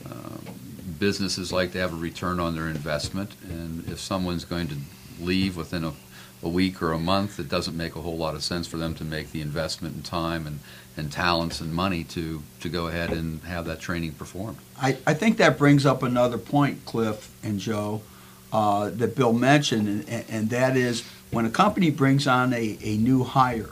[0.05, 0.37] uh,
[0.99, 3.35] businesses like to have a return on their investment.
[3.49, 4.77] And if someone's going to
[5.21, 5.93] leave within a,
[6.45, 8.95] a week or a month, it doesn't make a whole lot of sense for them
[8.95, 10.59] to make the investment in time and,
[10.97, 14.59] and talents and money to, to go ahead and have that training performed.
[14.81, 18.03] I, I think that brings up another point, Cliff and Joe,
[18.53, 22.97] uh, that Bill mentioned, and, and that is when a company brings on a, a
[22.99, 23.71] new hire,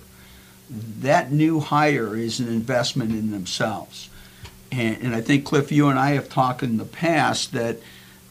[0.71, 4.09] that new hire is an investment in themselves.
[4.73, 7.79] And, and I think, Cliff, you and I have talked in the past that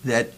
[0.03, 0.31] that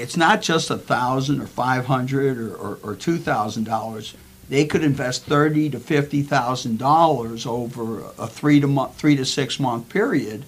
[0.00, 4.14] it's not just a thousand or five hundred or, or, or two thousand dollars.
[4.48, 9.24] They could invest thirty to fifty thousand dollars over a three to month, three to
[9.24, 10.44] six month period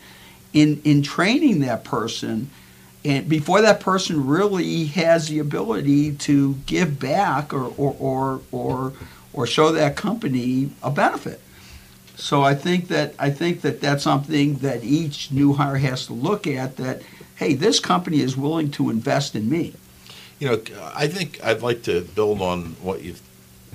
[0.53, 2.51] in in training that person
[3.05, 8.93] and before that person really has the ability to give back or or or or,
[9.33, 11.41] or show that company a benefit.
[12.17, 16.13] So I think that I think that that's something that each new hire has to
[16.13, 17.01] look at that
[17.41, 19.73] hey, this company is willing to invest in me.
[20.39, 20.61] You know,
[20.95, 23.23] I think I'd like to build on what you've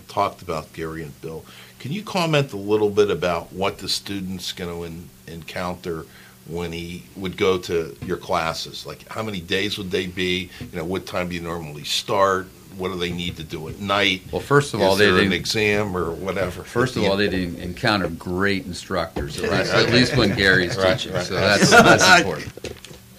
[0.08, 1.44] talked about Gary and Bill.
[1.80, 6.06] Can you comment a little bit about what the student's going to en- encounter
[6.48, 8.86] when he would go to your classes?
[8.86, 10.52] Like, how many days would they be?
[10.60, 12.46] You know, what time do you normally start?
[12.78, 14.22] What do they need to do at night?
[14.32, 16.62] Well, first of all, they there an exam or whatever?
[16.64, 21.00] First of all, they didn't encounter great instructors, at least, at least when Gary's Right,
[21.00, 21.14] teaching.
[21.14, 21.26] right.
[21.26, 22.52] So that's that's important.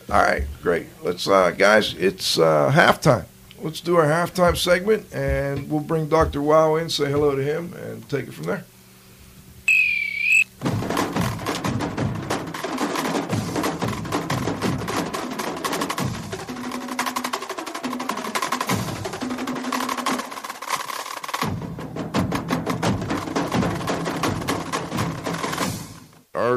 [0.08, 0.86] All right, great.
[1.02, 3.24] Let's, uh, guys, it's uh, halftime.
[3.60, 6.40] Let's do our halftime segment, and we'll bring Dr.
[6.40, 8.64] Wow in, say hello to him, and take it from there.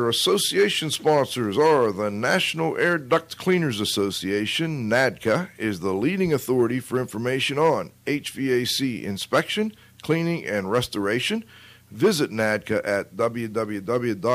[0.10, 4.90] Our association sponsors are the National Air Duct Cleaners Association.
[4.90, 11.44] NADCA is the leading authority for information on HVAC inspection, cleaning, and restoration.
[11.92, 14.26] Visit NADCA at www.nadca.com.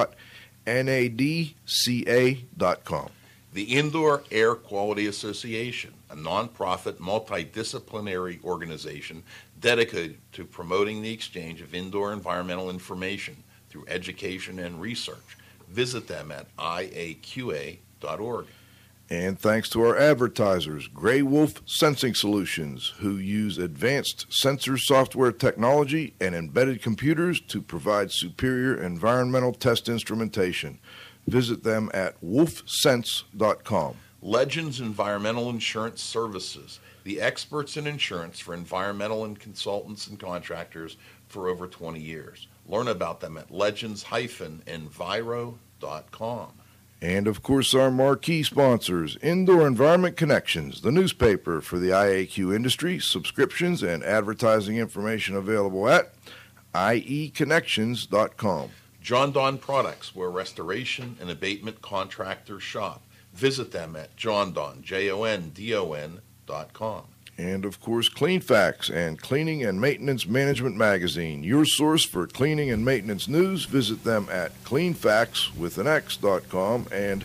[3.53, 9.25] The Indoor Air Quality Association, a nonprofit multidisciplinary organization
[9.61, 15.37] dedicated to promoting the exchange of indoor environmental information through education and research.
[15.69, 18.47] Visit them at iaqa.org.
[19.11, 26.15] And thanks to our advertisers, Grey Wolf Sensing Solutions, who use advanced sensor software technology
[26.21, 30.79] and embedded computers to provide superior environmental test instrumentation.
[31.27, 33.97] Visit them at wolfsense.com.
[34.23, 40.97] Legends Environmental Insurance Services, the experts in insurance for environmental and consultants and contractors
[41.29, 42.49] for over 20 years.
[42.67, 46.49] Learn about them at legends-enviro.com.
[47.03, 52.99] And of course, our marquee sponsors, Indoor Environment Connections, the newspaper for the IAQ industry,
[52.99, 56.15] subscriptions and advertising information available at
[56.75, 58.71] ieconnections.com.
[59.03, 63.03] Jon-Don Products, where restoration and abatement contractors shop.
[63.35, 67.03] Visit them at jondon, J-O-N-D-O-N dot com.
[67.37, 72.85] And of course, Cleanfax and Cleaning and Maintenance Management Magazine, your source for cleaning and
[72.85, 73.65] maintenance news.
[73.65, 77.25] Visit them at cleanfax with an X dot com and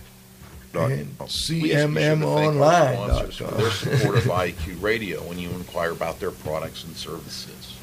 [0.74, 1.28] dot And com.
[1.28, 5.50] Please be sure to thank our sponsors for their support of IAQ Radio when you
[5.52, 7.76] inquire about their products and services.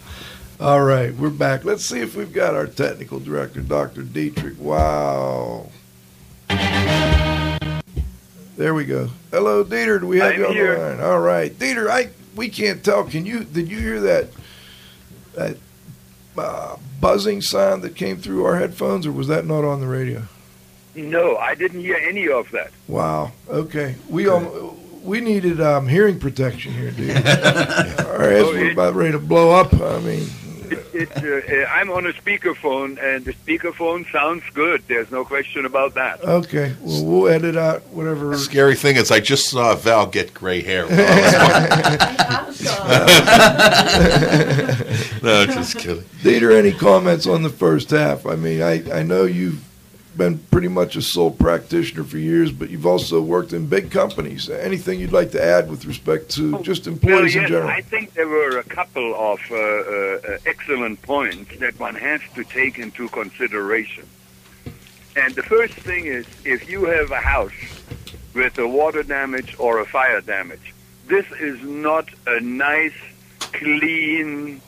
[0.59, 1.65] All right, we're back.
[1.65, 4.03] Let's see if we've got our technical director, Dr.
[4.03, 4.59] Dietrich.
[4.59, 5.69] Wow.
[8.57, 9.11] There we go.
[9.31, 10.01] Hello, Dieter.
[10.01, 10.79] Do we have I'm you on here.
[10.79, 11.01] the line?
[11.03, 11.91] All right, Dieter.
[11.91, 13.05] I we can't tell.
[13.05, 13.45] Can you?
[13.45, 14.29] Did you hear that?
[15.35, 15.57] That
[16.39, 20.23] uh, buzzing sound that came through our headphones, or was that not on the radio?
[20.95, 22.71] No, I didn't hear any of that.
[22.89, 23.33] Wow.
[23.49, 23.97] Okay.
[24.09, 27.11] We um, we needed um, hearing protection here, dude.
[27.17, 29.75] Our heads Oh, were about ready to blow up.
[29.75, 30.27] I mean,
[30.71, 34.83] It, it, uh, uh, I'm on a speakerphone, and the speakerphone sounds good.
[34.89, 36.23] There's no question about that.
[36.23, 36.75] okay.
[36.81, 38.31] Well, we'll edit out whatever.
[38.31, 40.87] The scary thing is, I just saw Val get gray hair.
[40.87, 43.07] when I was talking.
[45.23, 46.05] no, just kidding.
[46.23, 48.27] Dieter, any comments on the first half?
[48.27, 49.66] I mean, I, I know you've
[50.17, 54.49] been pretty much a sole practitioner for years, but you've also worked in big companies.
[54.49, 57.69] Anything you'd like to add with respect to just Well, employees yes, in general?
[57.69, 62.21] I think there were a couple of uh, uh, uh, excellent points that one has
[62.35, 64.07] to take into consideration.
[65.17, 67.53] And the first thing is if you have a house
[68.35, 70.75] with a water damage or a fire damage,
[71.07, 72.93] this is not a nice,
[73.39, 74.61] clean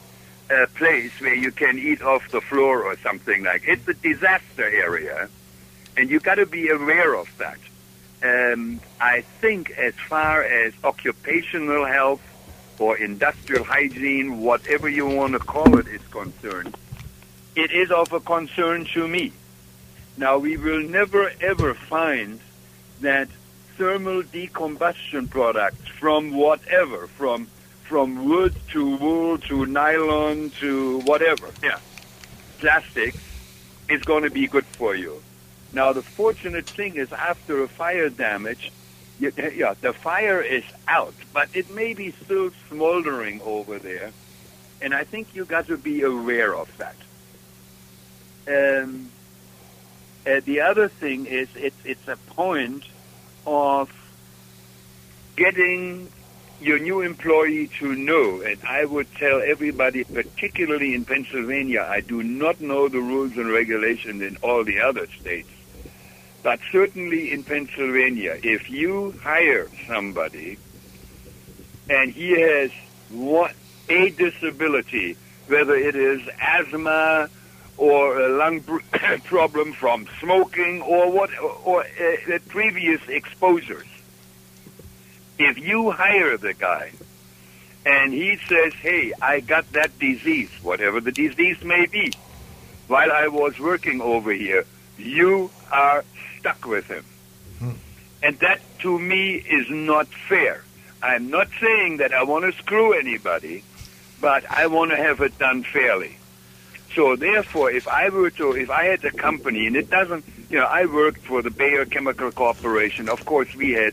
[0.51, 3.63] uh, place where you can eat off the floor or something like.
[3.67, 5.29] It's a disaster area,
[5.97, 7.59] and you got to be aware of that.
[8.23, 12.23] Um, I think as far as occupational health
[12.79, 16.77] or industrial hygiene, whatever you want to call it, is concerned,
[17.55, 19.33] it is of a concern to me.
[20.17, 22.41] Now, we will never ever find
[23.01, 23.29] that
[23.77, 27.47] thermal decombustion products from whatever, from
[27.89, 31.79] from wood to wool to nylon to whatever, yeah,
[32.59, 33.15] plastic,
[33.89, 35.23] is going to be good for you.
[35.73, 38.71] Now, the fortunate thing is after a fire damage,
[39.19, 44.13] yeah, the fire is out, but it may be still smoldering over there.
[44.81, 46.95] And I think you got to be aware of that.
[48.47, 49.11] Um,
[50.27, 52.85] uh, the other thing is it's, it's a point
[53.47, 53.91] of
[55.37, 56.11] getting
[56.61, 62.23] your new employee to know, and I would tell everybody, particularly in Pennsylvania, I do
[62.23, 65.51] not know the rules and regulations in all the other states.
[66.43, 70.59] But certainly in Pennsylvania, if you hire somebody
[71.89, 72.71] and he has
[73.11, 73.53] one,
[73.89, 75.17] a disability
[75.49, 77.29] whether it is asthma
[77.77, 78.61] or a lung
[79.25, 81.31] problem from smoking or what
[81.65, 83.87] or uh, previous exposures.
[85.39, 86.91] If you hire the guy
[87.87, 92.13] and he says, "Hey, I got that disease, whatever the disease may be,
[92.89, 94.65] while I was working over here,"
[94.99, 96.05] you are
[96.39, 97.05] stuck with him.
[97.59, 97.71] Hmm.
[98.23, 100.65] And that to me is not fair.
[101.03, 103.63] I'm not saying that I want to screw anybody,
[104.21, 106.17] but I want to have it done fairly.
[106.95, 110.59] So therefore, if I were to, if I had a company, and it doesn't, you
[110.59, 113.09] know, I worked for the Bayer Chemical Corporation.
[113.09, 113.93] Of course, we had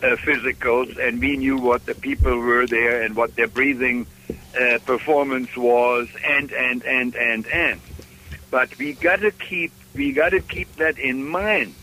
[0.00, 5.56] physicals, and we knew what the people were there and what their breathing uh, performance
[5.56, 7.80] was, and and and and and.
[8.50, 11.74] But we got to keep, we got to keep that in mind.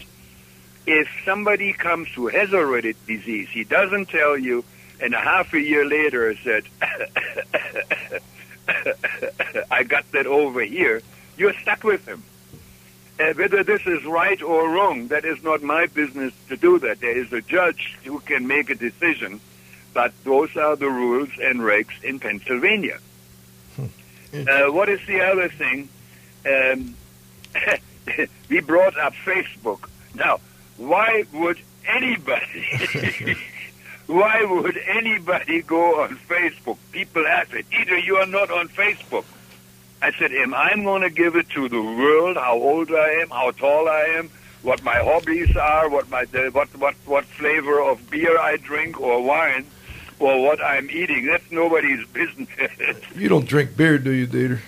[0.86, 4.64] If somebody comes who has already disease, he doesn't tell you,
[5.02, 6.64] and a half a year later said,
[9.72, 11.02] I got that over here,
[11.38, 12.24] you're stuck with him.
[13.20, 17.00] Uh, whether this is right or wrong, that is not my business to do that.
[17.00, 19.42] There is a judge who can make a decision,
[19.94, 23.00] but those are the rules and regs in Pennsylvania.
[24.34, 25.90] Uh, what is the other thing?
[26.46, 26.96] Um,
[28.50, 29.90] we brought up Facebook.
[30.14, 30.40] Now,
[30.78, 31.58] why would
[31.88, 33.38] anybody
[34.08, 36.78] why would anybody go on Facebook?
[36.92, 37.66] People ask it.
[37.72, 39.26] Either you are not on Facebook.
[40.02, 43.30] I said, am I going to give it to the world how old I am,
[43.30, 44.30] how tall I am,
[44.62, 49.22] what my hobbies are, what my what what what flavor of beer I drink or
[49.22, 49.66] wine,
[50.20, 51.26] or what I'm eating?
[51.26, 52.50] That's nobody's business.
[53.16, 54.60] You don't drink beer, do you, Dieter?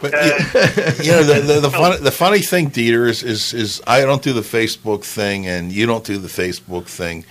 [0.00, 0.18] But you,
[1.04, 4.22] you know the the, the, funny, the funny thing, Dieter, is, is is I don't
[4.22, 7.24] do the Facebook thing, and you don't do the Facebook thing,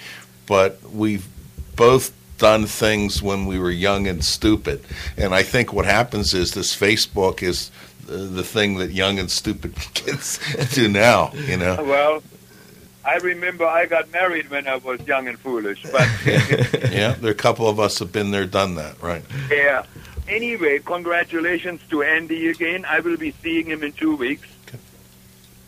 [0.45, 1.27] but we've
[1.75, 4.83] both done things when we were young and stupid,
[5.17, 7.71] and I think what happens is this Facebook is
[8.05, 10.39] the, the thing that young and stupid kids
[10.73, 11.31] do now.
[11.33, 11.83] You know.
[11.83, 12.23] well,
[13.05, 17.31] I remember I got married when I was young and foolish, but yeah, there are
[17.31, 19.23] a couple of us have been there, done that, right?
[19.49, 19.85] yeah.
[20.27, 22.83] Anyway, congratulations to Andy again.
[22.83, 24.47] I will be seeing him in two weeks.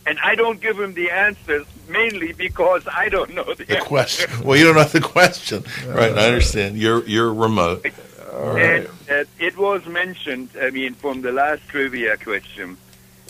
[0.06, 4.44] And I don't give him the answers mainly because I don't know the, The question.
[4.44, 6.16] Well, you don't know the question, right?
[6.16, 6.78] I understand.
[6.78, 7.86] You're you're remote.
[8.32, 12.78] And uh, it was mentioned, I mean, from the last trivia question,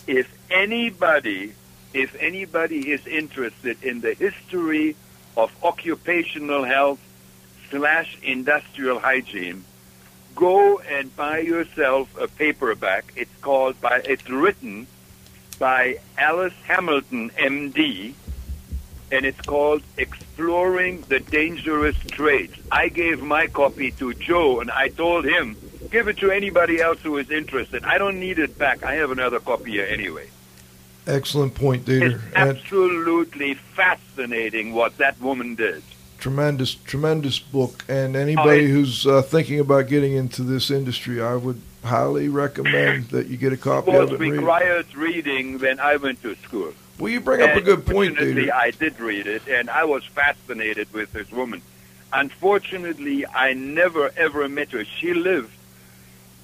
[0.07, 1.55] if anybody,
[1.95, 4.97] if anybody is interested in the history
[5.37, 7.01] of occupational health
[7.71, 9.65] slash industrial hygiene,
[10.35, 13.13] go and buy yourself a paperback.
[13.17, 14.87] It's called by, it's written
[15.59, 18.15] by Alice Hamilton, MD,
[19.13, 22.55] and it's called Exploring the Dangerous Trades.
[22.71, 25.57] I gave my copy to Joe, and I told him,
[25.91, 27.85] give it to anybody else who is interested.
[27.85, 28.83] I don't need it back.
[28.85, 30.29] I have another copy here anyway.
[31.07, 32.23] Excellent point, It's Dieter.
[32.37, 35.83] And absolutely fascinating what that woman did.
[36.19, 37.85] tremendous, tremendous book.
[37.89, 43.09] And anybody Oh, who's uh, thinking about getting into this industry, I would highly recommend
[43.09, 44.21] that you get a copy of it.
[44.21, 44.31] and it.
[44.33, 46.75] required reading when I went to school.
[47.01, 50.05] Well, you bring up a good point, fortunately, I did read it, and I was
[50.05, 51.63] fascinated with this woman.
[52.13, 54.85] Unfortunately, I never ever met her.
[54.85, 55.53] She lived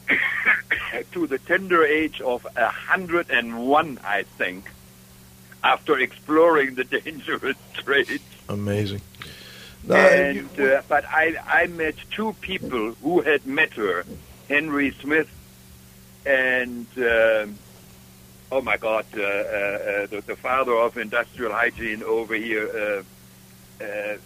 [1.13, 4.71] to the tender age of a hundred and one, I think,
[5.63, 8.23] after exploring the dangerous trades.
[8.49, 9.03] Amazing.
[9.85, 14.05] No, and you- uh, but I I met two people who had met her,
[14.49, 15.29] Henry Smith
[16.25, 17.59] and um
[18.53, 22.69] oh my God, uh, uh, uh, the, the father of industrial hygiene over here.
[23.81, 24.17] Uh, uh,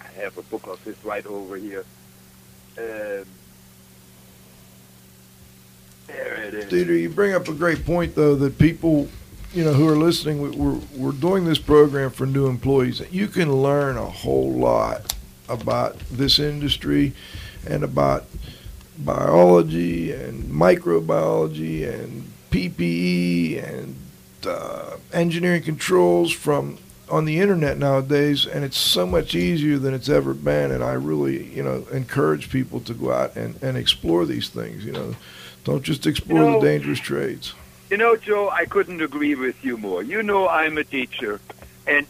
[0.00, 1.84] I have a book of his right over here.
[2.78, 3.24] Um,
[6.06, 6.72] there it is.
[6.72, 9.08] Dieter, you bring up a great point, though, that people,
[9.52, 13.02] you know, who are listening, we're, we're doing this program for new employees.
[13.10, 15.14] You can learn a whole lot
[15.48, 17.12] about this industry
[17.66, 18.26] and about
[18.98, 23.96] biology and microbiology and PPE and
[24.46, 26.78] uh, engineering controls from
[27.10, 30.70] on the internet nowadays, and it's so much easier than it's ever been.
[30.70, 34.84] And I really, you know, encourage people to go out and, and explore these things.
[34.84, 35.16] You know,
[35.64, 37.54] don't just explore You know- the dangerous trades.
[37.90, 40.02] You know, Joe, I couldn't agree with you more.
[40.02, 41.42] You know, I'm a teacher,
[41.86, 42.06] and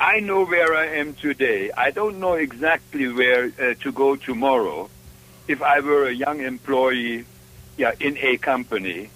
[0.00, 1.70] I know where I am today.
[1.76, 4.88] I don't know exactly where uh, to go tomorrow
[5.46, 7.26] if I were a young employee
[7.76, 9.10] yeah, in a company,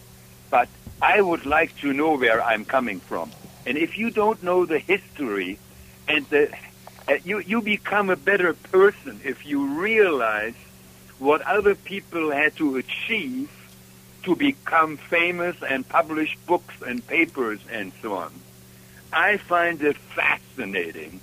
[0.50, 0.68] but
[1.00, 3.30] I would like to know where I'm coming from.
[3.66, 5.58] And if you don't know the history,
[6.08, 6.52] and the,
[7.08, 10.54] uh, you, you become a better person if you realize
[11.18, 13.50] what other people had to achieve
[14.22, 18.32] to become famous and publish books and papers and so on.
[19.12, 21.20] I find it fascinating.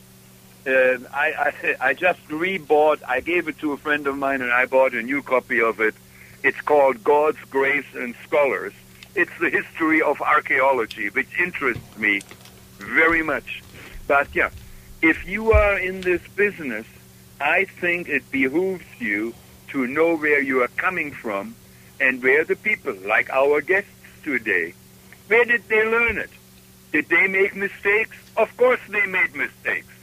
[0.65, 3.01] Uh, I, I I just rebought.
[3.05, 5.82] I gave it to a friend of mine, and I bought a new copy of
[5.82, 5.93] it.
[6.41, 8.74] It's called Gods, Graves and Scholars.
[9.16, 12.22] It's the history of archaeology, which interests me
[12.80, 13.61] very much.
[14.07, 14.49] But yeah,
[15.01, 16.88] if you are in this business,
[17.39, 19.34] I think it behooves you
[19.70, 21.55] to know where you are coming from
[21.99, 23.89] and where the people, like our guests
[24.24, 24.74] today,
[25.28, 26.30] where did they learn it?
[26.91, 28.18] Did they make mistakes?
[28.36, 29.93] Of course they made mistakes.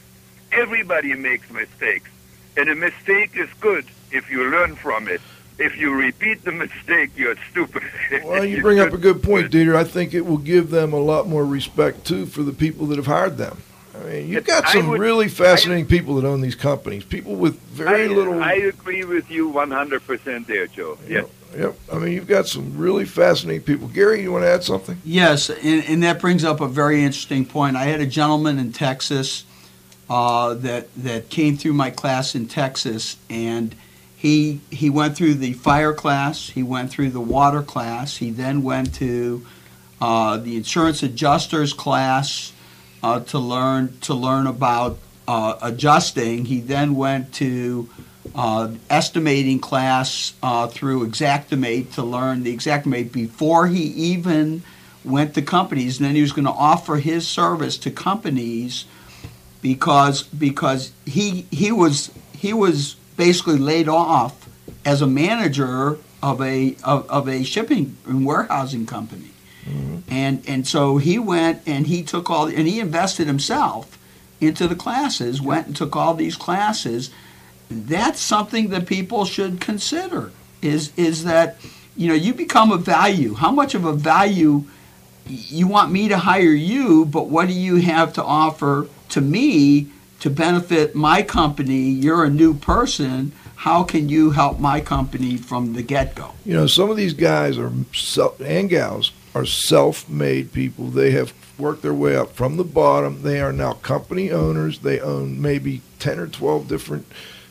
[0.53, 2.11] Everybody makes mistakes.
[2.57, 5.21] And a mistake is good if you learn from it.
[5.61, 7.83] If you repeat the mistake, you're stupid.
[8.25, 9.77] Well, you bring up a good point, Dieter.
[9.77, 12.97] I think it will give them a lot more respect too for the people that
[12.97, 13.63] have hired them.
[13.95, 17.05] I mean, you've got some would- really fascinating people that own these companies.
[17.05, 18.43] People with very I, little.
[18.43, 20.99] I agree with you 100% there, Joe.
[21.07, 21.27] Yes.
[21.57, 21.77] Yep.
[21.93, 23.89] I mean, you've got some really fascinating people.
[23.89, 25.01] Gary, you want to add something?
[25.05, 27.77] Yes, and, and that brings up a very interesting point.
[27.77, 29.45] I had a gentleman in Texas
[30.09, 33.75] uh, that that came through my class in Texas, and
[34.21, 38.63] he he went through the fire class, he went through the water class, he then
[38.63, 39.47] went to
[39.99, 42.53] uh, the insurance adjusters class
[43.03, 46.45] uh, to learn to learn about uh, adjusting.
[46.45, 47.89] He then went to
[48.35, 54.63] uh, estimating class uh, through Xactimate to learn the Xactimate before he even
[55.03, 55.99] went to companies.
[55.99, 58.85] And then he was going to offer his service to companies
[59.63, 64.49] because because he he was he was basically laid off
[64.83, 69.33] as a manager of a of, of a shipping and warehousing company.
[69.67, 69.99] Mm-hmm.
[70.11, 73.99] And and so he went and he took all and he invested himself
[74.41, 77.11] into the classes, went and took all these classes.
[77.71, 80.33] That's something that people should consider.
[80.63, 81.59] Is is that
[81.95, 83.35] you know you become a value.
[83.35, 84.65] How much of a value
[85.27, 89.89] you want me to hire you, but what do you have to offer to me
[90.21, 91.91] to benefit my company?
[91.91, 93.33] You're a new person.
[93.57, 96.33] How can you help my company from the get go?
[96.45, 100.87] You know, some of these guys are self, and gals are self-made people.
[100.87, 103.23] They have worked their way up from the bottom.
[103.23, 104.79] They are now company owners.
[104.79, 107.07] They own maybe ten or twelve different,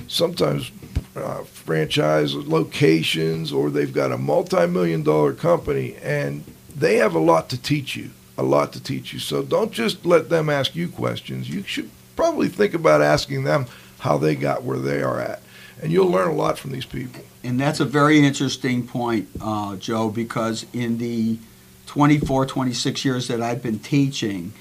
[0.08, 0.72] sometimes
[1.16, 6.44] uh, franchise locations, or they've got a multi-million dollar company, and
[6.76, 8.10] they have a lot to teach you.
[8.36, 9.20] A lot to teach you.
[9.20, 11.50] So don't just let them ask you questions.
[11.50, 11.90] You should
[12.20, 13.66] probably think about asking them
[14.00, 15.42] how they got where they are at,
[15.82, 17.24] and you'll learn a lot from these people.
[17.44, 21.40] And that's a very interesting point, uh, Joe, because in the
[21.86, 24.52] 24, 26 years that I've been teaching,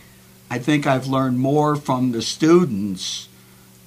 [0.49, 3.29] I think I've learned more from the students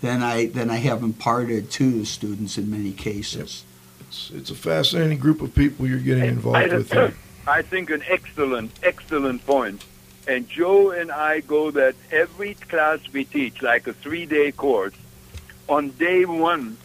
[0.02, 3.64] than I than I have imparted to the students in many cases.
[4.02, 7.14] It's, it's a fascinating group of people you're getting involved I, with here.
[7.48, 9.86] I think an excellent, excellent point.
[10.28, 14.94] And Joe and I go that every class we teach, like a three-day course,
[15.68, 16.78] on day one,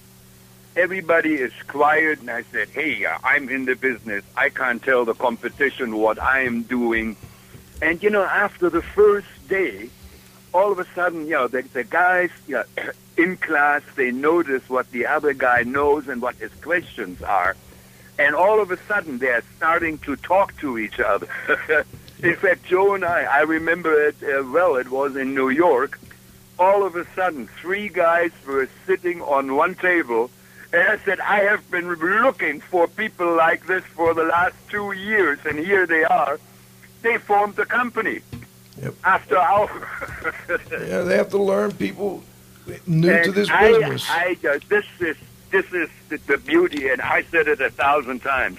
[0.74, 4.24] everybody is quiet, and I said, "Hey, uh, I'm in the business.
[4.36, 7.16] I can't tell the competition what I am doing."
[7.82, 9.90] And you know, after the first day,
[10.54, 12.64] all of a sudden, you know, the, the guys you know,
[13.16, 17.56] in class they notice what the other guy knows and what his questions are,
[18.18, 21.28] and all of a sudden they're starting to talk to each other.
[22.22, 24.76] in fact, Joe and I, I remember it uh, well.
[24.76, 25.98] It was in New York.
[26.58, 30.30] All of a sudden, three guys were sitting on one table.
[30.72, 34.92] And I said, I have been looking for people like this for the last two
[34.92, 36.40] years, and here they are.
[37.02, 38.20] They formed a company.
[38.82, 38.94] Yep.
[39.04, 39.68] After our
[40.70, 42.22] Yeah, they have to learn people
[42.86, 44.06] new to this I, business.
[44.10, 45.16] I, uh, this is
[45.50, 48.58] this is the, the beauty, and I said it a thousand times.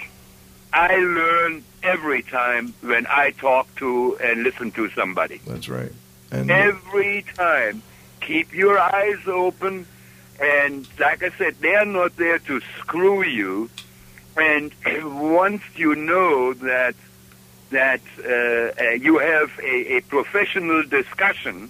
[0.73, 5.39] I learn every time when I talk to and listen to somebody.
[5.47, 5.91] That's right.
[6.31, 7.81] And Every time,
[8.19, 9.87] keep your eyes open,
[10.41, 13.69] and like I said, they are not there to screw you.
[14.35, 14.71] And
[15.03, 16.95] once you know that
[17.69, 21.69] that uh, uh, you have a, a professional discussion,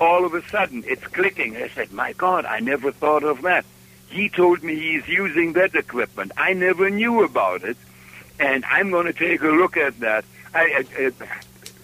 [0.00, 1.56] all of a sudden it's clicking.
[1.56, 3.64] I said, "My God, I never thought of that."
[4.08, 6.32] He told me he's using that equipment.
[6.36, 7.76] I never knew about it,
[8.40, 10.24] and I'm going to take a look at that.
[10.54, 10.84] I,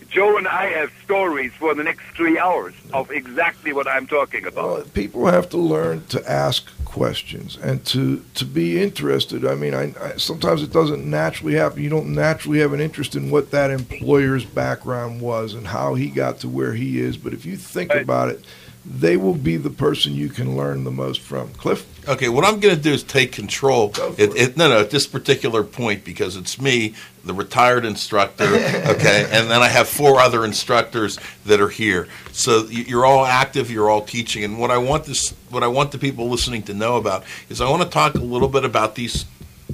[0.09, 4.47] Joe and I have stories for the next three hours of exactly what I'm talking
[4.47, 4.65] about.
[4.65, 9.45] well, people have to learn to ask questions and to to be interested.
[9.45, 11.83] I mean, I, I sometimes it doesn't naturally happen.
[11.83, 16.09] You don't naturally have an interest in what that employer's background was and how he
[16.09, 17.19] got to where he is.
[17.19, 18.45] But if you think about it,
[18.89, 21.49] they will be the person you can learn the most from.
[21.55, 21.85] Cliff?
[22.09, 23.93] Okay, what I'm going to do is take control.
[24.17, 24.57] It, it.
[24.57, 28.45] no, no, at this particular point because it's me, the retired instructor.
[28.87, 32.07] Okay, and then I have four other instructors that are here.
[32.33, 35.67] So you- you're all active, you're all teaching, and what I want this, what I
[35.67, 38.65] want the people listening to know about is I want to talk a little bit
[38.65, 39.25] about these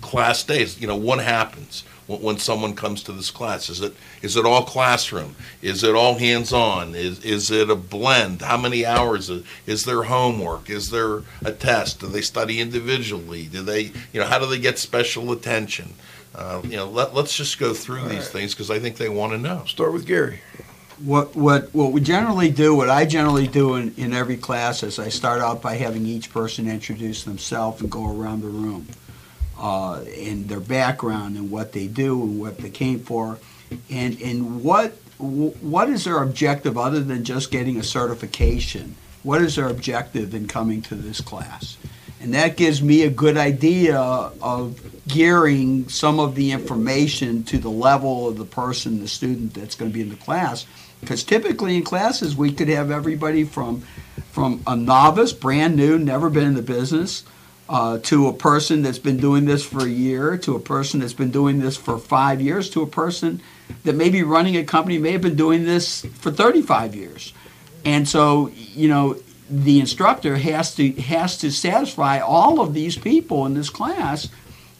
[0.00, 0.80] class days.
[0.80, 3.68] You know, what happens when, when someone comes to this class?
[3.68, 5.34] Is it is it all classroom?
[5.60, 6.94] Is it all hands on?
[6.94, 8.42] Is is it a blend?
[8.42, 10.70] How many hours is, is there homework?
[10.70, 12.00] Is there a test?
[12.00, 13.46] Do they study individually?
[13.46, 15.94] Do they you know how do they get special attention?
[16.34, 19.32] Uh, you know, let, let's just go through these things because I think they want
[19.32, 19.64] to know.
[19.66, 20.40] Start with Gary.
[20.98, 24.98] What, what, what we generally do, what I generally do in, in every class is
[24.98, 28.86] I start out by having each person introduce themselves and go around the room.
[29.62, 33.38] Uh, and their background and what they do and what they came for.
[33.88, 38.96] And, and what, what is their objective other than just getting a certification?
[39.22, 41.76] What is their objective in coming to this class?
[42.20, 47.70] And that gives me a good idea of gearing some of the information to the
[47.70, 50.66] level of the person, the student that's going to be in the class.
[51.00, 53.82] Because typically in classes, we could have everybody from,
[54.32, 57.22] from a novice, brand new, never been in the business,
[57.68, 61.12] uh, to a person that's been doing this for a year, to a person that's
[61.12, 63.40] been doing this for five years, to a person
[63.84, 67.32] that may be running a company, may have been doing this for 35 years.
[67.84, 69.16] And so, you know,
[69.48, 74.28] the instructor has to has to satisfy all of these people in this class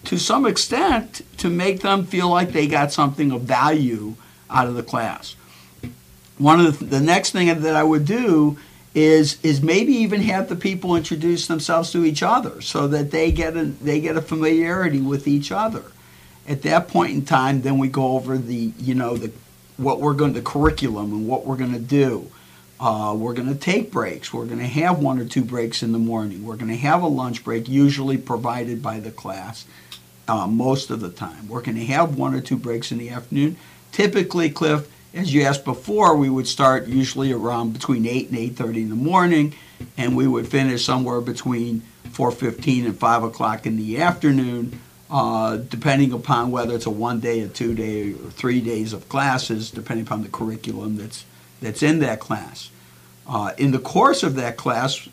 [0.05, 4.14] to some extent to make them feel like they got something of value
[4.51, 5.37] out of the class.
[6.39, 8.57] One of the, the next thing that I would do
[8.95, 13.32] is is maybe even have the people introduce themselves to each other so that they
[13.32, 15.84] get a they get a familiarity with each other.
[16.47, 19.32] At that point in time, then we go over the you know the
[19.76, 22.30] what we're going the curriculum and what we're going to do.
[22.78, 24.32] Uh, we're going to take breaks.
[24.34, 26.45] We're going to have one or two breaks in the morning.
[26.45, 29.66] We're going to have a lunch break, usually provided by the class,
[30.26, 31.49] uh, most of the time.
[31.49, 33.57] We're going to have one or two breaks in the afternoon.
[33.93, 38.57] Typically, Cliff, as you asked before, we would start usually around between eight and eight
[38.57, 39.55] thirty in the morning,
[39.97, 41.83] and we would finish somewhere between
[42.13, 44.81] four fifteen and five o'clock in the afternoon.
[45.11, 49.07] Uh, depending upon whether it's a one day, a two day, or three days of
[49.11, 51.27] classes, depending upon the curriculum that's
[51.61, 52.71] that's in that class.
[53.29, 55.07] Uh, in the course of that class,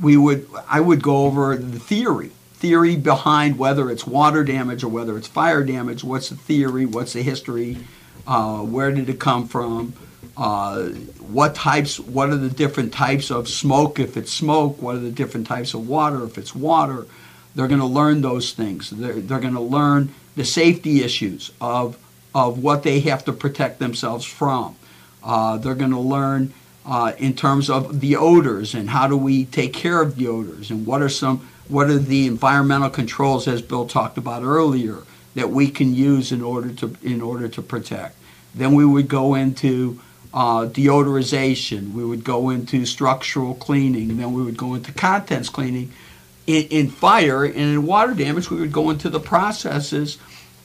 [0.00, 4.88] we would I would go over the theory, theory behind whether it's water damage or
[4.88, 6.02] whether it's fire damage.
[6.02, 6.86] What's the theory?
[6.86, 7.76] What's the history?
[8.26, 9.94] Uh, where did it come from?
[10.36, 10.88] Uh,
[11.20, 11.98] what types?
[12.00, 13.98] What are the different types of smoke?
[13.98, 16.24] If it's smoke, what are the different types of water?
[16.24, 17.06] If it's water,
[17.54, 18.90] they're going to learn those things.
[18.90, 21.98] They're, they're going to learn the safety issues of
[22.34, 24.74] of what they have to protect themselves from.
[25.22, 26.52] Uh, they're going to learn
[26.86, 30.70] uh, in terms of the odors and how do we take care of the odors
[30.70, 34.98] and what are some what are the environmental controls as Bill talked about earlier
[35.34, 38.16] that we can use in order to in order to protect.
[38.54, 40.00] Then we would go into
[40.34, 41.92] uh, deodorization.
[41.92, 44.16] We would go into structural cleaning.
[44.16, 45.92] Then we would go into contents cleaning.
[46.46, 50.18] In, in fire and in water damage, we would go into the processes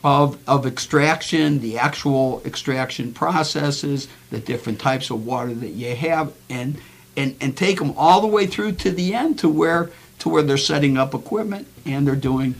[0.04, 6.34] of, of extraction, the actual extraction processes, the different types of water that you have,
[6.50, 6.80] and,
[7.16, 9.90] and, and take them all the way through to the end to where,
[10.20, 12.56] to where they're setting up equipment and they're doing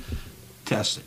[0.66, 1.04] testing.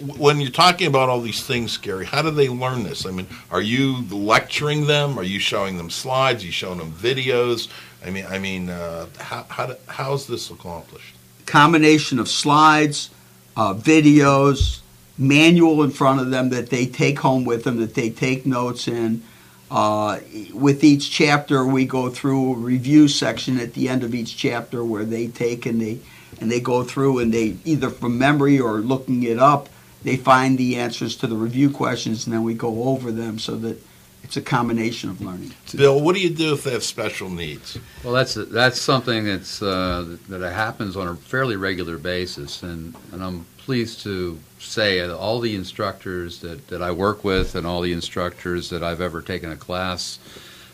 [0.00, 3.06] When you're talking about all these things, Gary, how do they learn this?
[3.06, 5.18] I mean, are you lecturing them?
[5.18, 6.42] Are you showing them slides?
[6.42, 7.68] Are you showing them videos?
[8.04, 11.14] I mean, I mean, uh, how how do, how is this accomplished?
[11.46, 13.10] Combination of slides,
[13.56, 14.80] uh, videos,
[15.18, 18.88] manual in front of them that they take home with them, that they take notes
[18.88, 19.22] in.
[19.70, 20.18] Uh,
[20.52, 24.84] with each chapter, we go through a review section at the end of each chapter
[24.84, 26.00] where they take and they
[26.40, 29.68] and they go through and they either from memory or looking it up,
[30.02, 33.56] they find the answers to the review questions and then we go over them so
[33.56, 33.82] that
[34.22, 35.52] it's a combination of learning.
[35.74, 37.78] Bill, what do you do if they have special needs?
[38.04, 43.24] Well, that's that's something that's uh, that happens on a fairly regular basis, and, and
[43.24, 47.80] I'm pleased to say that all the instructors that, that I work with and all
[47.80, 50.18] the instructors that I've ever taken a class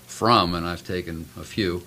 [0.07, 1.83] from, and I've taken a few,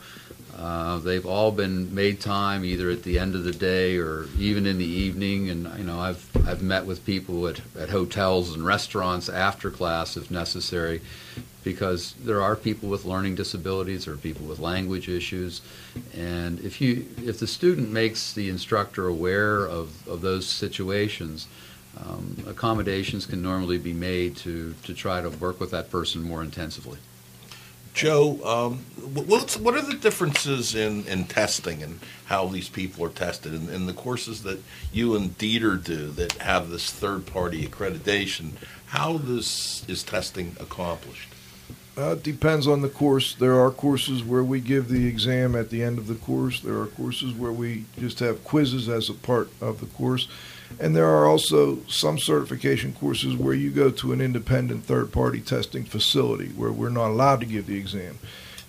[0.60, 4.66] uh, they've all been made time either at the end of the day or even
[4.66, 5.50] in the evening.
[5.50, 10.18] And you know, I've I've met with people at, at hotels and restaurants after class
[10.18, 11.00] if necessary,
[11.64, 15.62] because there are people with learning disabilities or people with language issues,
[16.14, 21.48] and if you if the student makes the instructor aware of, of those situations.
[21.98, 26.44] Um, accommodations can normally be made to, to try to work with that person more
[26.44, 27.00] intensively.
[27.94, 28.78] Joe, um,
[29.14, 33.86] what's, what are the differences in, in testing and how these people are tested in
[33.88, 34.62] the courses that
[34.94, 38.52] you and Dieter do that have this third party accreditation?
[38.88, 41.30] How this is testing accomplished?
[41.98, 43.36] Uh, it depends on the course.
[43.36, 46.62] There are courses where we give the exam at the end of the course.
[46.62, 50.30] There are courses where we just have quizzes as a part of the course.
[50.80, 55.42] And there are also some certification courses where you go to an independent third party
[55.42, 58.20] testing facility where we're not allowed to give the exam.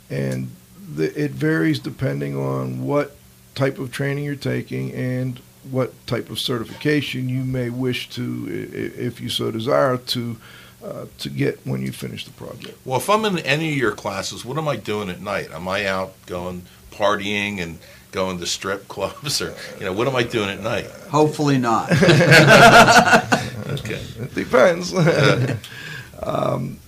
[0.09, 0.51] And
[0.95, 3.17] the, it varies depending on what
[3.55, 5.41] type of training you're taking and
[5.71, 10.37] what type of certification you may wish to, if you so desire, to
[10.83, 12.75] uh, to get when you finish the project.
[12.87, 15.51] Well, if I'm in any of your classes, what am I doing at night?
[15.51, 17.79] Am I out going partying and
[18.13, 20.87] going to strip clubs, or you know, what am I doing at night?
[21.11, 21.91] Hopefully not.
[23.71, 24.01] Okay.
[24.19, 24.93] It depends.
[26.23, 26.79] um,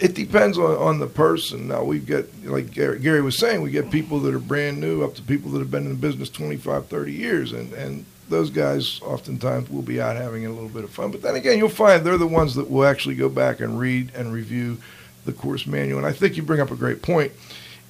[0.00, 1.68] it depends on, on the person.
[1.68, 5.04] Now we've got, like Gary, Gary was saying, we get people that are brand new
[5.04, 8.50] up to people that have been in the business 25, 30 years, and and those
[8.50, 11.12] guys oftentimes will be out having a little bit of fun.
[11.12, 14.10] But then again, you'll find they're the ones that will actually go back and read
[14.16, 14.78] and review
[15.24, 15.98] the course manual.
[15.98, 17.30] And I think you bring up a great point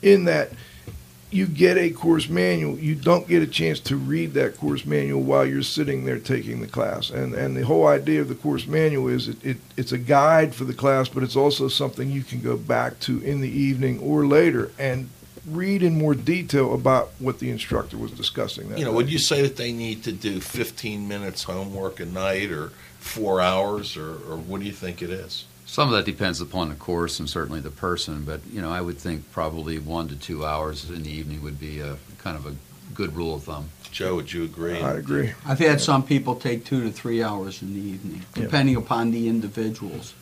[0.02, 0.50] in that
[1.36, 5.20] you get a course manual, you don't get a chance to read that course manual
[5.20, 7.10] while you're sitting there taking the class.
[7.10, 10.54] And and the whole idea of the course manual is it, it it's a guide
[10.54, 14.00] for the class, but it's also something you can go back to in the evening
[14.00, 15.10] or later and
[15.46, 18.68] read in more detail about what the instructor was discussing.
[18.70, 18.96] That You know, day.
[18.96, 23.40] would you say that they need to do 15 minutes homework a night, or four
[23.40, 25.44] hours, or, or what do you think it is?
[25.66, 28.80] Some of that depends upon the course and certainly the person, but, you know, I
[28.80, 32.46] would think probably one to two hours in the evening would be a kind of
[32.46, 32.54] a
[32.94, 33.70] good rule of thumb.
[33.90, 34.78] Joe, would you agree?
[34.80, 35.32] I agree.
[35.44, 38.42] I've had some people take two to three hours in the evening, Yeah.
[38.44, 40.14] depending upon the individuals.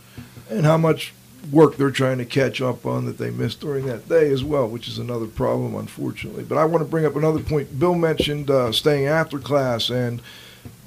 [0.51, 1.13] and how much
[1.51, 4.69] work they're trying to catch up on that they missed during that day as well,
[4.69, 6.45] which is another problem, unfortunately.
[6.45, 7.79] But I want to bring up another point.
[7.79, 10.21] Bill mentioned uh, staying after class and,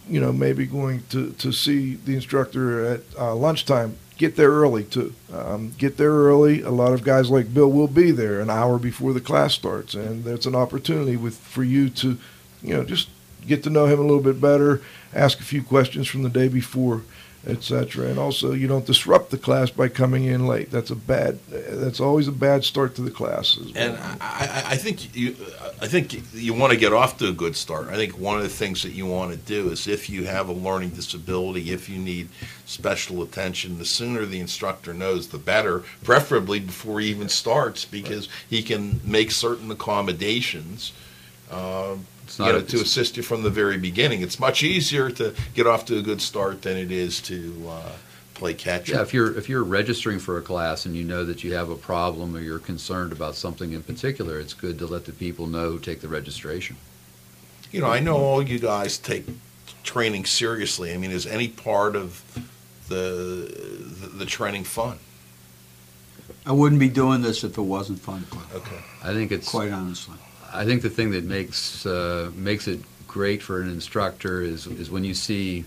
[0.09, 3.97] you know, maybe going to, to see the instructor at uh, lunchtime.
[4.17, 5.13] Get there early, too.
[5.31, 6.61] Um, get there early.
[6.61, 9.93] A lot of guys like Bill will be there an hour before the class starts,
[9.93, 12.17] and that's an opportunity with for you to,
[12.63, 13.09] you know, just
[13.45, 14.81] get to know him a little bit better,
[15.13, 17.03] ask a few questions from the day before
[17.47, 18.07] etc.
[18.07, 20.69] And also, you don't disrupt the class by coming in late.
[20.69, 21.39] That's a bad.
[21.47, 23.57] That's always a bad start to the class.
[23.57, 23.71] well.
[23.75, 25.35] And I, I, think you,
[25.81, 27.87] I think you want to get off to a good start.
[27.87, 30.49] I think one of the things that you want to do is if you have
[30.49, 32.29] a learning disability, if you need
[32.65, 35.83] special attention, the sooner the instructor knows, the better.
[36.03, 40.91] Preferably before he even starts, because he can make certain accommodations.
[41.49, 41.95] Uh,
[42.37, 44.21] you not know, a- to assist you from the very beginning.
[44.21, 47.91] It's much easier to get off to a good start than it is to uh,
[48.33, 51.43] play catch Yeah, if you're if you're registering for a class and you know that
[51.43, 55.05] you have a problem or you're concerned about something in particular, it's good to let
[55.05, 56.75] the people know who take the registration.
[57.71, 59.25] You know, I know all you guys take
[59.83, 60.93] training seriously.
[60.93, 62.23] I mean, is any part of
[62.87, 63.51] the
[64.01, 64.99] the, the training fun?
[66.45, 68.79] I wouldn't be doing this if it wasn't fun, Cliff, Okay.
[69.03, 70.15] I think it's quite honestly.
[70.53, 74.89] I think the thing that makes uh, makes it great for an instructor is is
[74.89, 75.65] when you see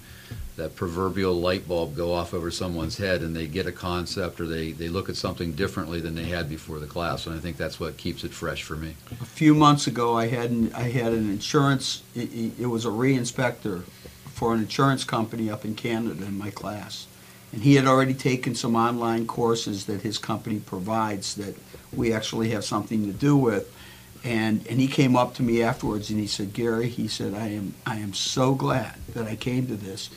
[0.57, 4.47] that proverbial light bulb go off over someone's head and they get a concept or
[4.47, 7.57] they, they look at something differently than they had before the class and I think
[7.57, 8.95] that's what keeps it fresh for me.
[9.23, 12.03] A few months ago, I had an, I had an insurance.
[12.15, 13.81] It, it- it was a re-inspector
[14.27, 17.07] for an insurance company up in Canada in my class,
[17.53, 21.55] and he had already taken some online courses that his company provides that
[21.93, 23.75] we actually have something to do with.
[24.23, 27.49] And and he came up to me afterwards and he said, Gary, he said, I
[27.49, 30.11] am I am so glad that I came to this.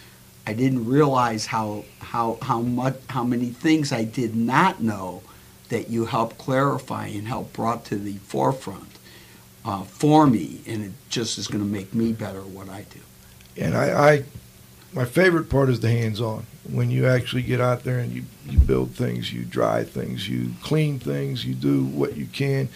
[0.45, 5.24] I didn't realize how how how much how many things I did not know
[5.70, 8.93] that you helped clarify and help brought to the forefront
[9.66, 12.86] uh, for me, and it just is going to make me better at what I
[12.89, 12.99] do.
[13.58, 14.24] and I, I,
[14.93, 16.45] my favorite part is the hands-on.
[16.70, 20.51] When you actually get out there and you you build things, you dry things, you
[20.62, 22.70] clean things, you do what you can.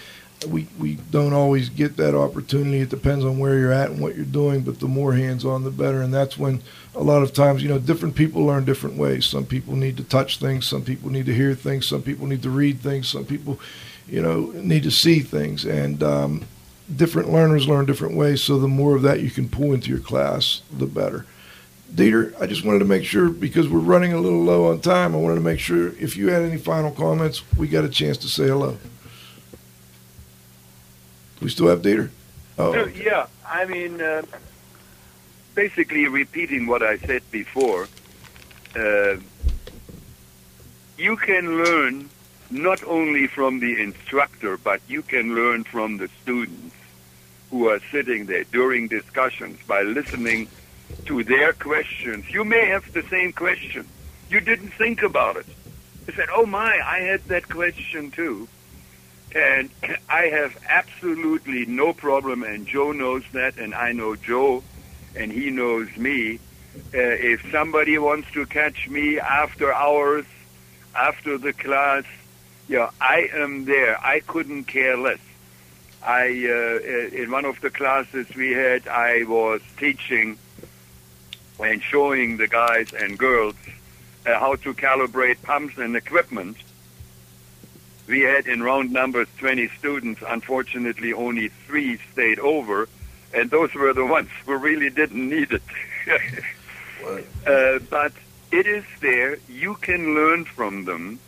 [0.48, 2.80] We we don't always get that opportunity.
[2.80, 5.72] It depends on where you're at and what you're doing, but the more hands-on, the
[5.72, 6.02] better.
[6.02, 6.62] And that's when
[6.94, 9.26] a lot of times, you know, different people learn different ways.
[9.26, 10.68] Some people need to touch things.
[10.68, 11.88] Some people need to hear things.
[11.88, 13.10] Some people need to read things.
[13.10, 13.60] Some people,
[14.08, 15.66] you know, need to see things.
[15.66, 16.46] And um,
[16.94, 18.44] different learners learn different ways.
[18.44, 21.26] So the more of that you can pull into your class, the better.
[21.94, 25.16] Dieter, I just wanted to make sure because we're running a little low on time.
[25.16, 28.18] I wanted to make sure if you had any final comments, we got a chance
[28.18, 28.78] to say hello.
[31.42, 32.10] We still have Dieter.
[32.58, 34.24] Oh, So, yeah, I mean, uh,
[35.54, 37.88] basically repeating what I said before,
[38.76, 39.18] uh,
[40.98, 42.10] you can learn
[42.50, 46.76] not only from the instructor, but you can learn from the students
[47.52, 50.48] who are sitting there during discussions by listening
[51.06, 52.30] to their questions.
[52.30, 53.88] You may have the same question.
[54.30, 55.46] You didn't think about it.
[56.08, 58.48] You said, oh my, I had that question too.
[59.36, 59.70] And
[60.10, 64.64] I have absolutely no problem, and Joe knows that, and I know Joe,
[65.16, 66.40] and he knows me.
[66.94, 70.26] Uh, if somebody wants to catch me after hours,
[70.96, 72.04] after the class,
[72.68, 73.98] yeah, I am there.
[74.04, 75.20] I couldn't care less.
[76.04, 80.38] I uh, in one of the classes we had, I was teaching
[81.60, 83.56] and showing the guys and girls
[84.26, 86.58] uh, how to calibrate pumps and equipment.
[88.08, 90.22] We had in round numbers 20 students.
[90.26, 92.88] Unfortunately, only three stayed over,
[93.34, 95.64] and those were the ones who really didn't need it.
[97.46, 98.14] uh, but
[98.52, 99.38] it is there.
[99.50, 101.20] You can learn from them,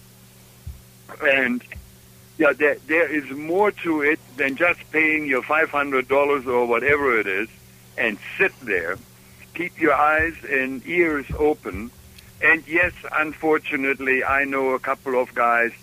[1.21, 1.61] and
[2.39, 7.27] yeah, there, there is more to it than just paying your $500 or whatever it
[7.27, 7.49] is
[7.97, 8.97] and sit there.
[9.53, 11.91] Keep your eyes and ears open.
[12.41, 15.73] And yes, unfortunately, I know a couple of guys,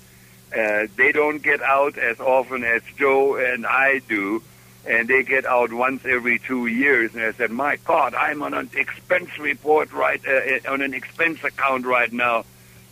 [0.57, 4.43] uh, they don't get out as often as Joe and I do,
[4.87, 7.15] and they get out once every two years.
[7.15, 11.45] And I said, my God, I'm on an expense report right, uh, on an expense
[11.45, 12.45] account right now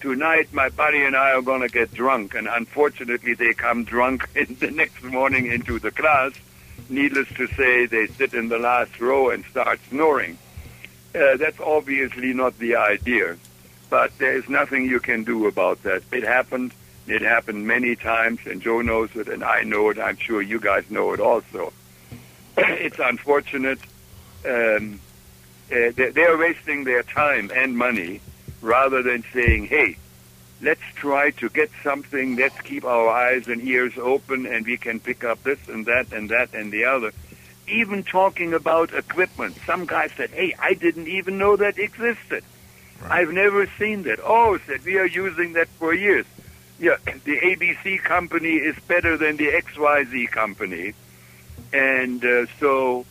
[0.04, 2.34] tonight my buddy and I are going to get drunk.
[2.34, 6.32] And unfortunately, they come drunk in the next morning into the class.
[6.90, 10.36] Needless to say, they sit in the last row and start snoring.
[11.14, 13.38] Uh, that's obviously not the idea.
[13.88, 16.02] But there is nothing you can do about that.
[16.12, 16.74] It happened.
[17.06, 19.98] It happened many times, and Joe knows it, and I know it.
[19.98, 21.72] I'm sure you guys know it also.
[22.56, 23.78] it's unfortunate.
[24.46, 25.00] Um,
[25.70, 28.20] uh, they're wasting their time and money
[28.60, 29.96] rather than saying, hey,
[30.60, 35.00] let's try to get something, let's keep our eyes and ears open and we can
[35.00, 37.12] pick up this and that and that and the other.
[37.66, 42.44] Even talking about equipment, some guy said, hey, I didn't even know that existed.
[43.02, 43.12] Right.
[43.12, 44.20] I've never seen that.
[44.22, 46.26] Oh, said, we are using that for years.
[46.84, 50.92] Yeah, the ABC company is better than the XYZ company.
[51.72, 53.06] And uh, so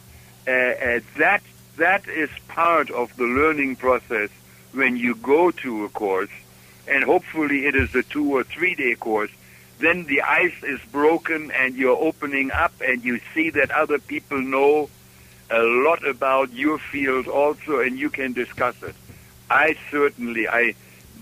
[0.48, 1.42] uh, uh, that
[1.78, 4.30] that is part of the learning process
[4.74, 6.30] when you go to a course,
[6.88, 9.32] and hopefully it is a two or three day course,
[9.80, 14.40] then the ice is broken and you're opening up and you see that other people
[14.40, 14.88] know
[15.50, 18.94] a lot about your field also and you can discuss it.
[19.50, 20.76] I certainly, I,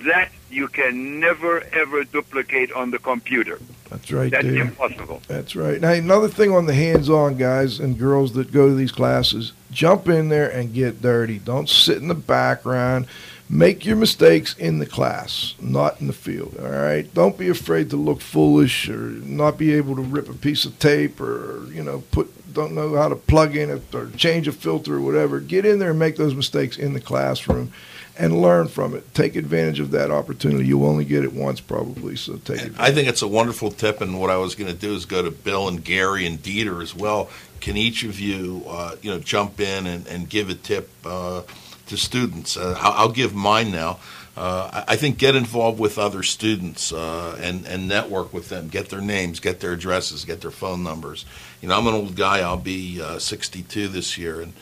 [0.06, 3.60] that you can never ever duplicate on the computer.
[3.90, 4.32] That's right.
[4.32, 4.62] That's Dave.
[4.62, 5.22] impossible.
[5.28, 5.80] That's right.
[5.82, 10.08] Now another thing on the hands-on guys and girls that go to these classes, jump
[10.08, 11.40] in there and get dirty.
[11.40, 13.08] Don't sit in the background
[13.52, 16.56] make your mistakes in the class, not in the field.
[16.60, 17.14] All right.
[17.14, 20.80] Don't be afraid to look foolish or not be able to rip a piece of
[20.80, 24.52] tape or you know put don't know how to plug in it or change a
[24.52, 25.40] filter or whatever.
[25.40, 27.72] Get in there and make those mistakes in the classroom.
[28.18, 29.14] And learn from it.
[29.14, 30.66] Take advantage of that opportunity.
[30.68, 32.16] You'll only get it once, probably.
[32.16, 32.74] So take it.
[32.78, 34.02] I think it's a wonderful tip.
[34.02, 36.82] And what I was going to do is go to Bill and Gary and Dieter
[36.82, 37.30] as well.
[37.62, 40.90] Can each of you, uh, you know, jump in and, and give a tip?
[41.06, 41.44] Uh,
[41.92, 42.56] to students.
[42.56, 44.00] Uh, I'll, give mine now.
[44.38, 48.70] Uh, I think get involved with other students uh, and and network with them.
[48.70, 51.26] Get their names, get their addresses, get their phone numbers.
[51.62, 52.40] You know, I'm an old guy.
[52.40, 54.54] I'll be uh, 62 this year, and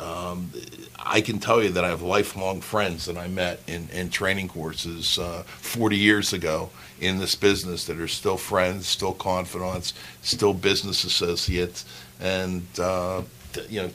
[0.00, 0.50] um,
[0.98, 4.48] I can tell you that I have lifelong friends that I met in, in training
[4.48, 6.70] courses uh, 40 years ago
[7.00, 11.84] in this business that are still friends, still confidants, still business associates,
[12.20, 13.22] and uh,
[13.68, 13.90] you know,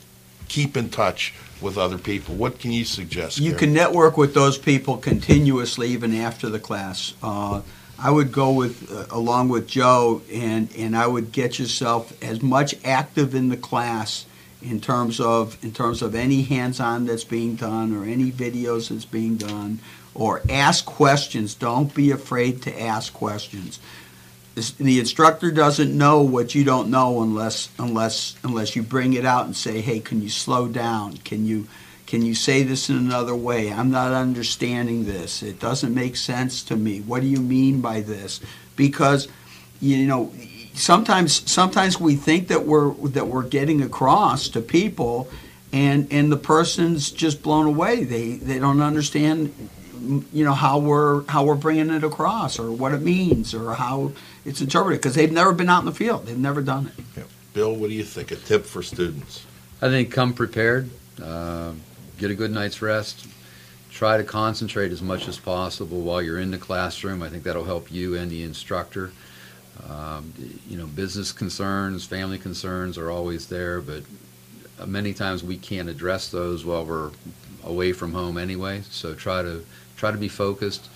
[0.47, 2.35] keep in touch with other people.
[2.35, 3.39] What can you suggest?
[3.39, 7.13] You can network with those people continuously, even after the class.
[7.23, 7.61] Uh,
[7.97, 12.41] I would go with uh, along with Joe, and and I would get yourself as
[12.41, 14.25] much active in the class
[14.61, 19.05] in terms of in terms of any hands-on that's being done or any videos that's
[19.05, 19.79] being done,
[20.13, 21.55] or ask questions.
[21.55, 23.79] Don't be afraid to ask questions
[24.55, 29.45] the instructor doesn't know what you don't know unless unless unless you bring it out
[29.45, 31.17] and say, "Hey, can you slow down?
[31.17, 31.67] Can you
[32.05, 33.71] can you say this in another way?
[33.71, 35.43] I'm not understanding this.
[35.43, 37.01] It doesn't make sense to me.
[37.01, 38.39] What do you mean by this?"
[38.77, 39.27] Because
[39.81, 40.31] you know,
[40.75, 45.29] sometimes sometimes we think that we're that we're getting across to people
[45.73, 48.03] and and the person's just blown away.
[48.03, 49.53] They they don't understand
[50.31, 54.11] you know how we're how we're bringing it across or what it means or how
[54.43, 57.23] it's interpreted because they've never been out in the field they've never done it yeah.
[57.53, 59.47] bill what do you think a tip for students
[59.81, 60.87] i think come prepared
[61.23, 61.71] uh,
[62.19, 63.25] get a good night's rest
[63.95, 67.23] try to concentrate as much as possible while you're in the classroom.
[67.23, 69.13] I think that'll help you and the instructor.
[69.89, 70.33] Um,
[70.67, 74.03] you know, business concerns, family concerns are always there, but
[74.87, 77.11] many times we can't address those while we're
[77.63, 78.81] away from home anyway.
[78.89, 79.65] So try to
[79.97, 80.89] try to be focused,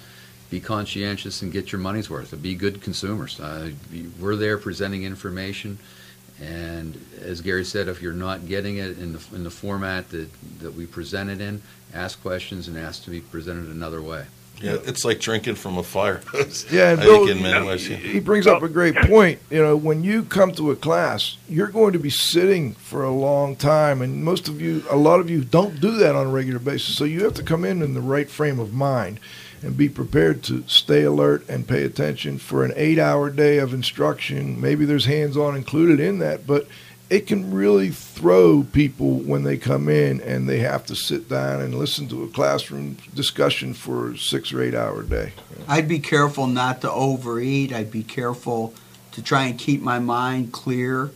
[0.49, 2.39] be conscientious, and get your money's worth.
[2.41, 3.39] Be good consumers.
[3.39, 3.71] Uh,
[4.19, 5.77] we're there presenting information,
[6.41, 10.29] and as Gary said, if you're not getting it in the in the format that
[10.59, 11.61] that we present it in,
[11.93, 14.25] ask questions and ask to be presented another way.
[14.61, 16.65] Yeah, it's like drinking from a fire hose.
[16.71, 17.87] Yeah, and Bill, think in many ways.
[17.87, 17.97] yeah.
[17.97, 19.39] he brings up a great point.
[19.49, 23.11] You know, when you come to a class, you're going to be sitting for a
[23.11, 26.29] long time, and most of you, a lot of you, don't do that on a
[26.29, 26.97] regular basis.
[26.97, 29.19] So you have to come in in the right frame of mind
[29.61, 34.59] and be prepared to stay alert and pay attention for an eight-hour day of instruction.
[34.59, 36.67] Maybe there's hands-on included in that, but
[37.09, 41.61] it can really throw people when they come in and they have to sit down
[41.61, 45.33] and listen to a classroom discussion for a six or eight hour day.
[45.67, 47.73] I'd be careful not to overeat.
[47.73, 48.75] I'd be careful
[49.13, 51.09] to try and keep my mind clear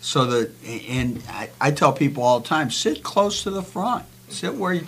[0.00, 0.52] so that,
[0.88, 4.04] and I, I tell people all the time sit close to the front.
[4.28, 4.86] Sit where you.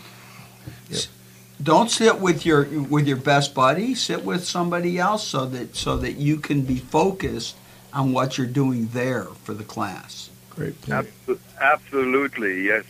[0.88, 1.02] Yep.
[1.62, 3.94] Don't sit with your with your best buddy.
[3.94, 7.56] Sit with somebody else so that so that you can be focused
[7.92, 10.30] on what you're doing there for the class.
[10.56, 11.08] Great point.
[11.26, 12.84] Abso- Absolutely, yes.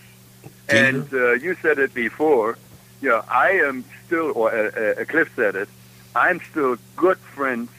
[0.68, 2.58] And uh, you said it before.
[3.00, 5.68] Yeah, I am still, or uh, uh, Cliff said it.
[6.16, 7.70] I'm still good friends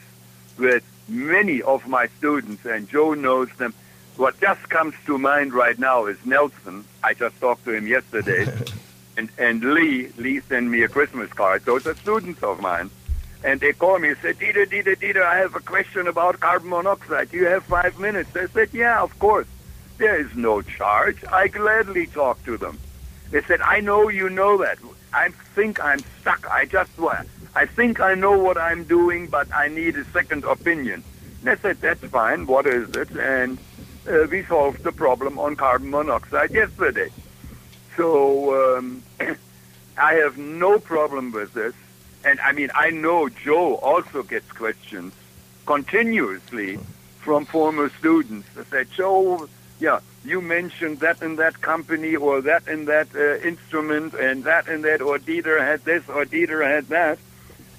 [0.58, 3.74] with many of my students, and Joe knows them.
[4.16, 6.84] What just comes to mind right now is Nelson.
[7.02, 8.46] I just talked to him yesterday,
[9.16, 10.08] and and Lee.
[10.16, 11.64] Lee sent me a Christmas card.
[11.64, 12.90] Those are students of mine,
[13.44, 16.70] and they call me and said, "Dieter, Dieter, Dieter, I have a question about carbon
[16.70, 17.30] monoxide.
[17.30, 19.46] Do you have five minutes?" I said, "Yeah, of course."
[19.98, 21.24] There is no charge.
[21.24, 22.78] I gladly talk to them.
[23.30, 24.78] They said, I know you know that.
[25.12, 26.48] I think I'm stuck.
[26.50, 26.90] I just,
[27.54, 31.02] I think I know what I'm doing, but I need a second opinion.
[31.40, 32.46] And I said, that's fine.
[32.46, 33.10] What is it?
[33.10, 33.58] And
[34.08, 37.10] uh, we solved the problem on carbon monoxide yesterday.
[37.96, 39.02] So um,
[39.98, 41.74] I have no problem with this.
[42.24, 45.14] And I mean, I know Joe also gets questions
[45.64, 46.78] continuously
[47.20, 52.66] from former students that say, Joe, yeah, you mentioned that and that company or that
[52.68, 56.86] and that uh, instrument and that and that, or Dieter had this or Dieter had
[56.88, 57.18] that,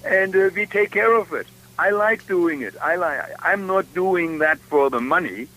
[0.04, 1.46] and uh, we take care of it.
[1.78, 2.74] I like doing it.
[2.80, 3.20] I like.
[3.40, 5.48] I'm not doing that for the money.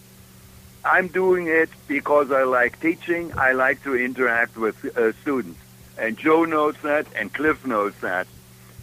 [0.84, 3.38] I'm doing it because I like teaching.
[3.38, 5.60] I like to interact with uh, students,
[5.98, 8.28] and Joe knows that, and Cliff knows that.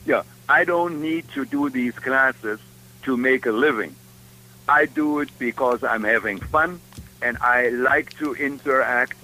[0.07, 2.61] Yeah, I don't need to do these classes
[3.03, 3.97] to make a living.
[4.69, 6.81] I do it because I'm having fun
[7.23, 9.17] and I like to interact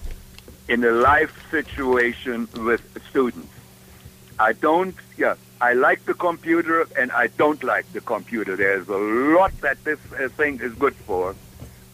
[0.68, 3.53] in a life situation with students.
[4.38, 8.57] I don't, yeah, I like the computer and I don't like the computer.
[8.57, 11.36] There's a lot that this uh, thing is good for,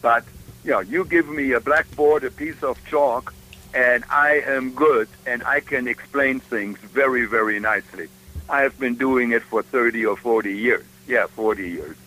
[0.01, 0.23] but
[0.63, 3.33] yeah, you give me a blackboard, a piece of chalk,
[3.73, 8.07] and I am good and I can explain things very, very nicely.
[8.49, 10.85] I have been doing it for 30 or 40 years.
[11.07, 11.97] Yeah, 40 years.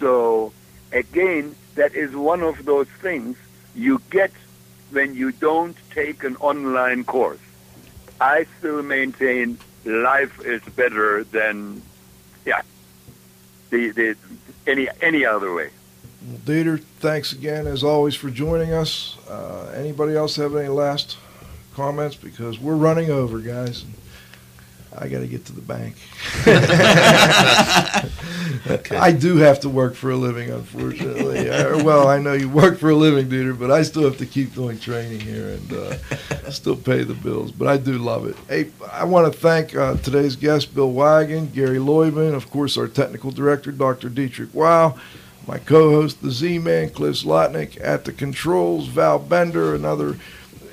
[0.00, 0.52] So,
[0.92, 3.36] again, that is one of those things
[3.74, 4.32] you get
[4.90, 7.40] when you don't take an online course.
[8.20, 11.82] I still maintain life is better than,
[12.44, 12.62] yeah,
[13.70, 14.16] the, the
[14.66, 15.70] any any other way.
[16.26, 19.18] Well, Dieter, thanks again as always for joining us.
[19.28, 21.18] Uh, anybody else have any last
[21.74, 22.16] comments?
[22.16, 23.84] Because we're running over, guys.
[24.96, 25.96] I got to get to the bank.
[28.90, 31.44] I do have to work for a living, unfortunately.
[31.54, 34.26] Uh, well, I know you work for a living, Dieter, but I still have to
[34.26, 37.52] keep doing training here and uh, still pay the bills.
[37.52, 38.36] But I do love it.
[38.48, 42.88] Hey, I want to thank uh, today's guests, Bill Wagon, Gary Loyman, of course, our
[42.88, 44.08] technical director, Dr.
[44.08, 44.98] Dietrich Wow,
[45.46, 50.18] my co-host, the Z-Man, Cliff Zlotnik, at the controls, Val Bender, another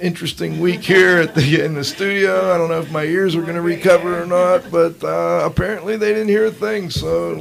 [0.01, 2.51] interesting week here at the in the studio.
[2.51, 5.95] I don't know if my ears are going to recover or not, but uh, apparently
[5.95, 7.35] they didn't hear a thing, so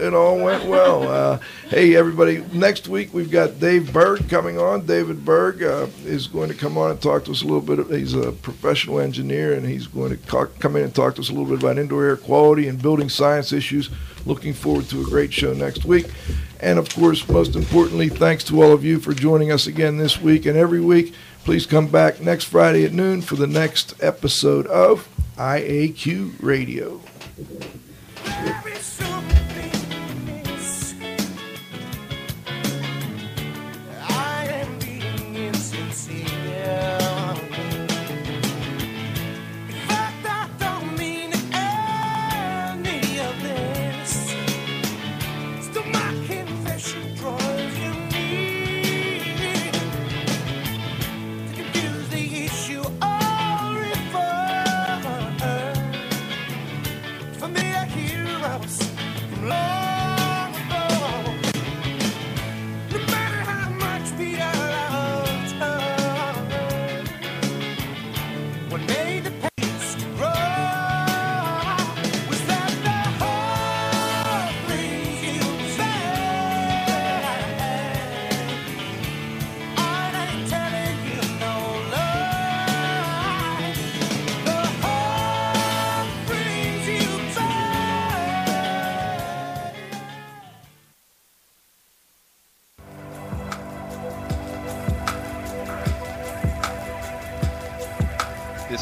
[0.00, 1.06] it all went well.
[1.06, 1.38] Uh,
[1.68, 2.44] hey, everybody!
[2.52, 4.86] Next week we've got Dave Berg coming on.
[4.86, 7.86] David Berg uh, is going to come on and talk to us a little bit.
[7.96, 11.32] He's a professional engineer, and he's going to come in and talk to us a
[11.32, 13.90] little bit about indoor air quality and building science issues.
[14.24, 16.06] Looking forward to a great show next week.
[16.60, 20.20] And of course, most importantly, thanks to all of you for joining us again this
[20.20, 21.14] week and every week.
[21.46, 27.00] Please come back next Friday at noon for the next episode of IAQ Radio.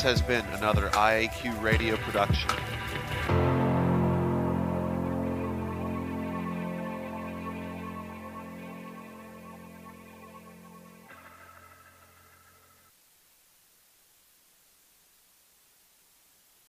[0.04, 2.50] Has been another IAQ radio production.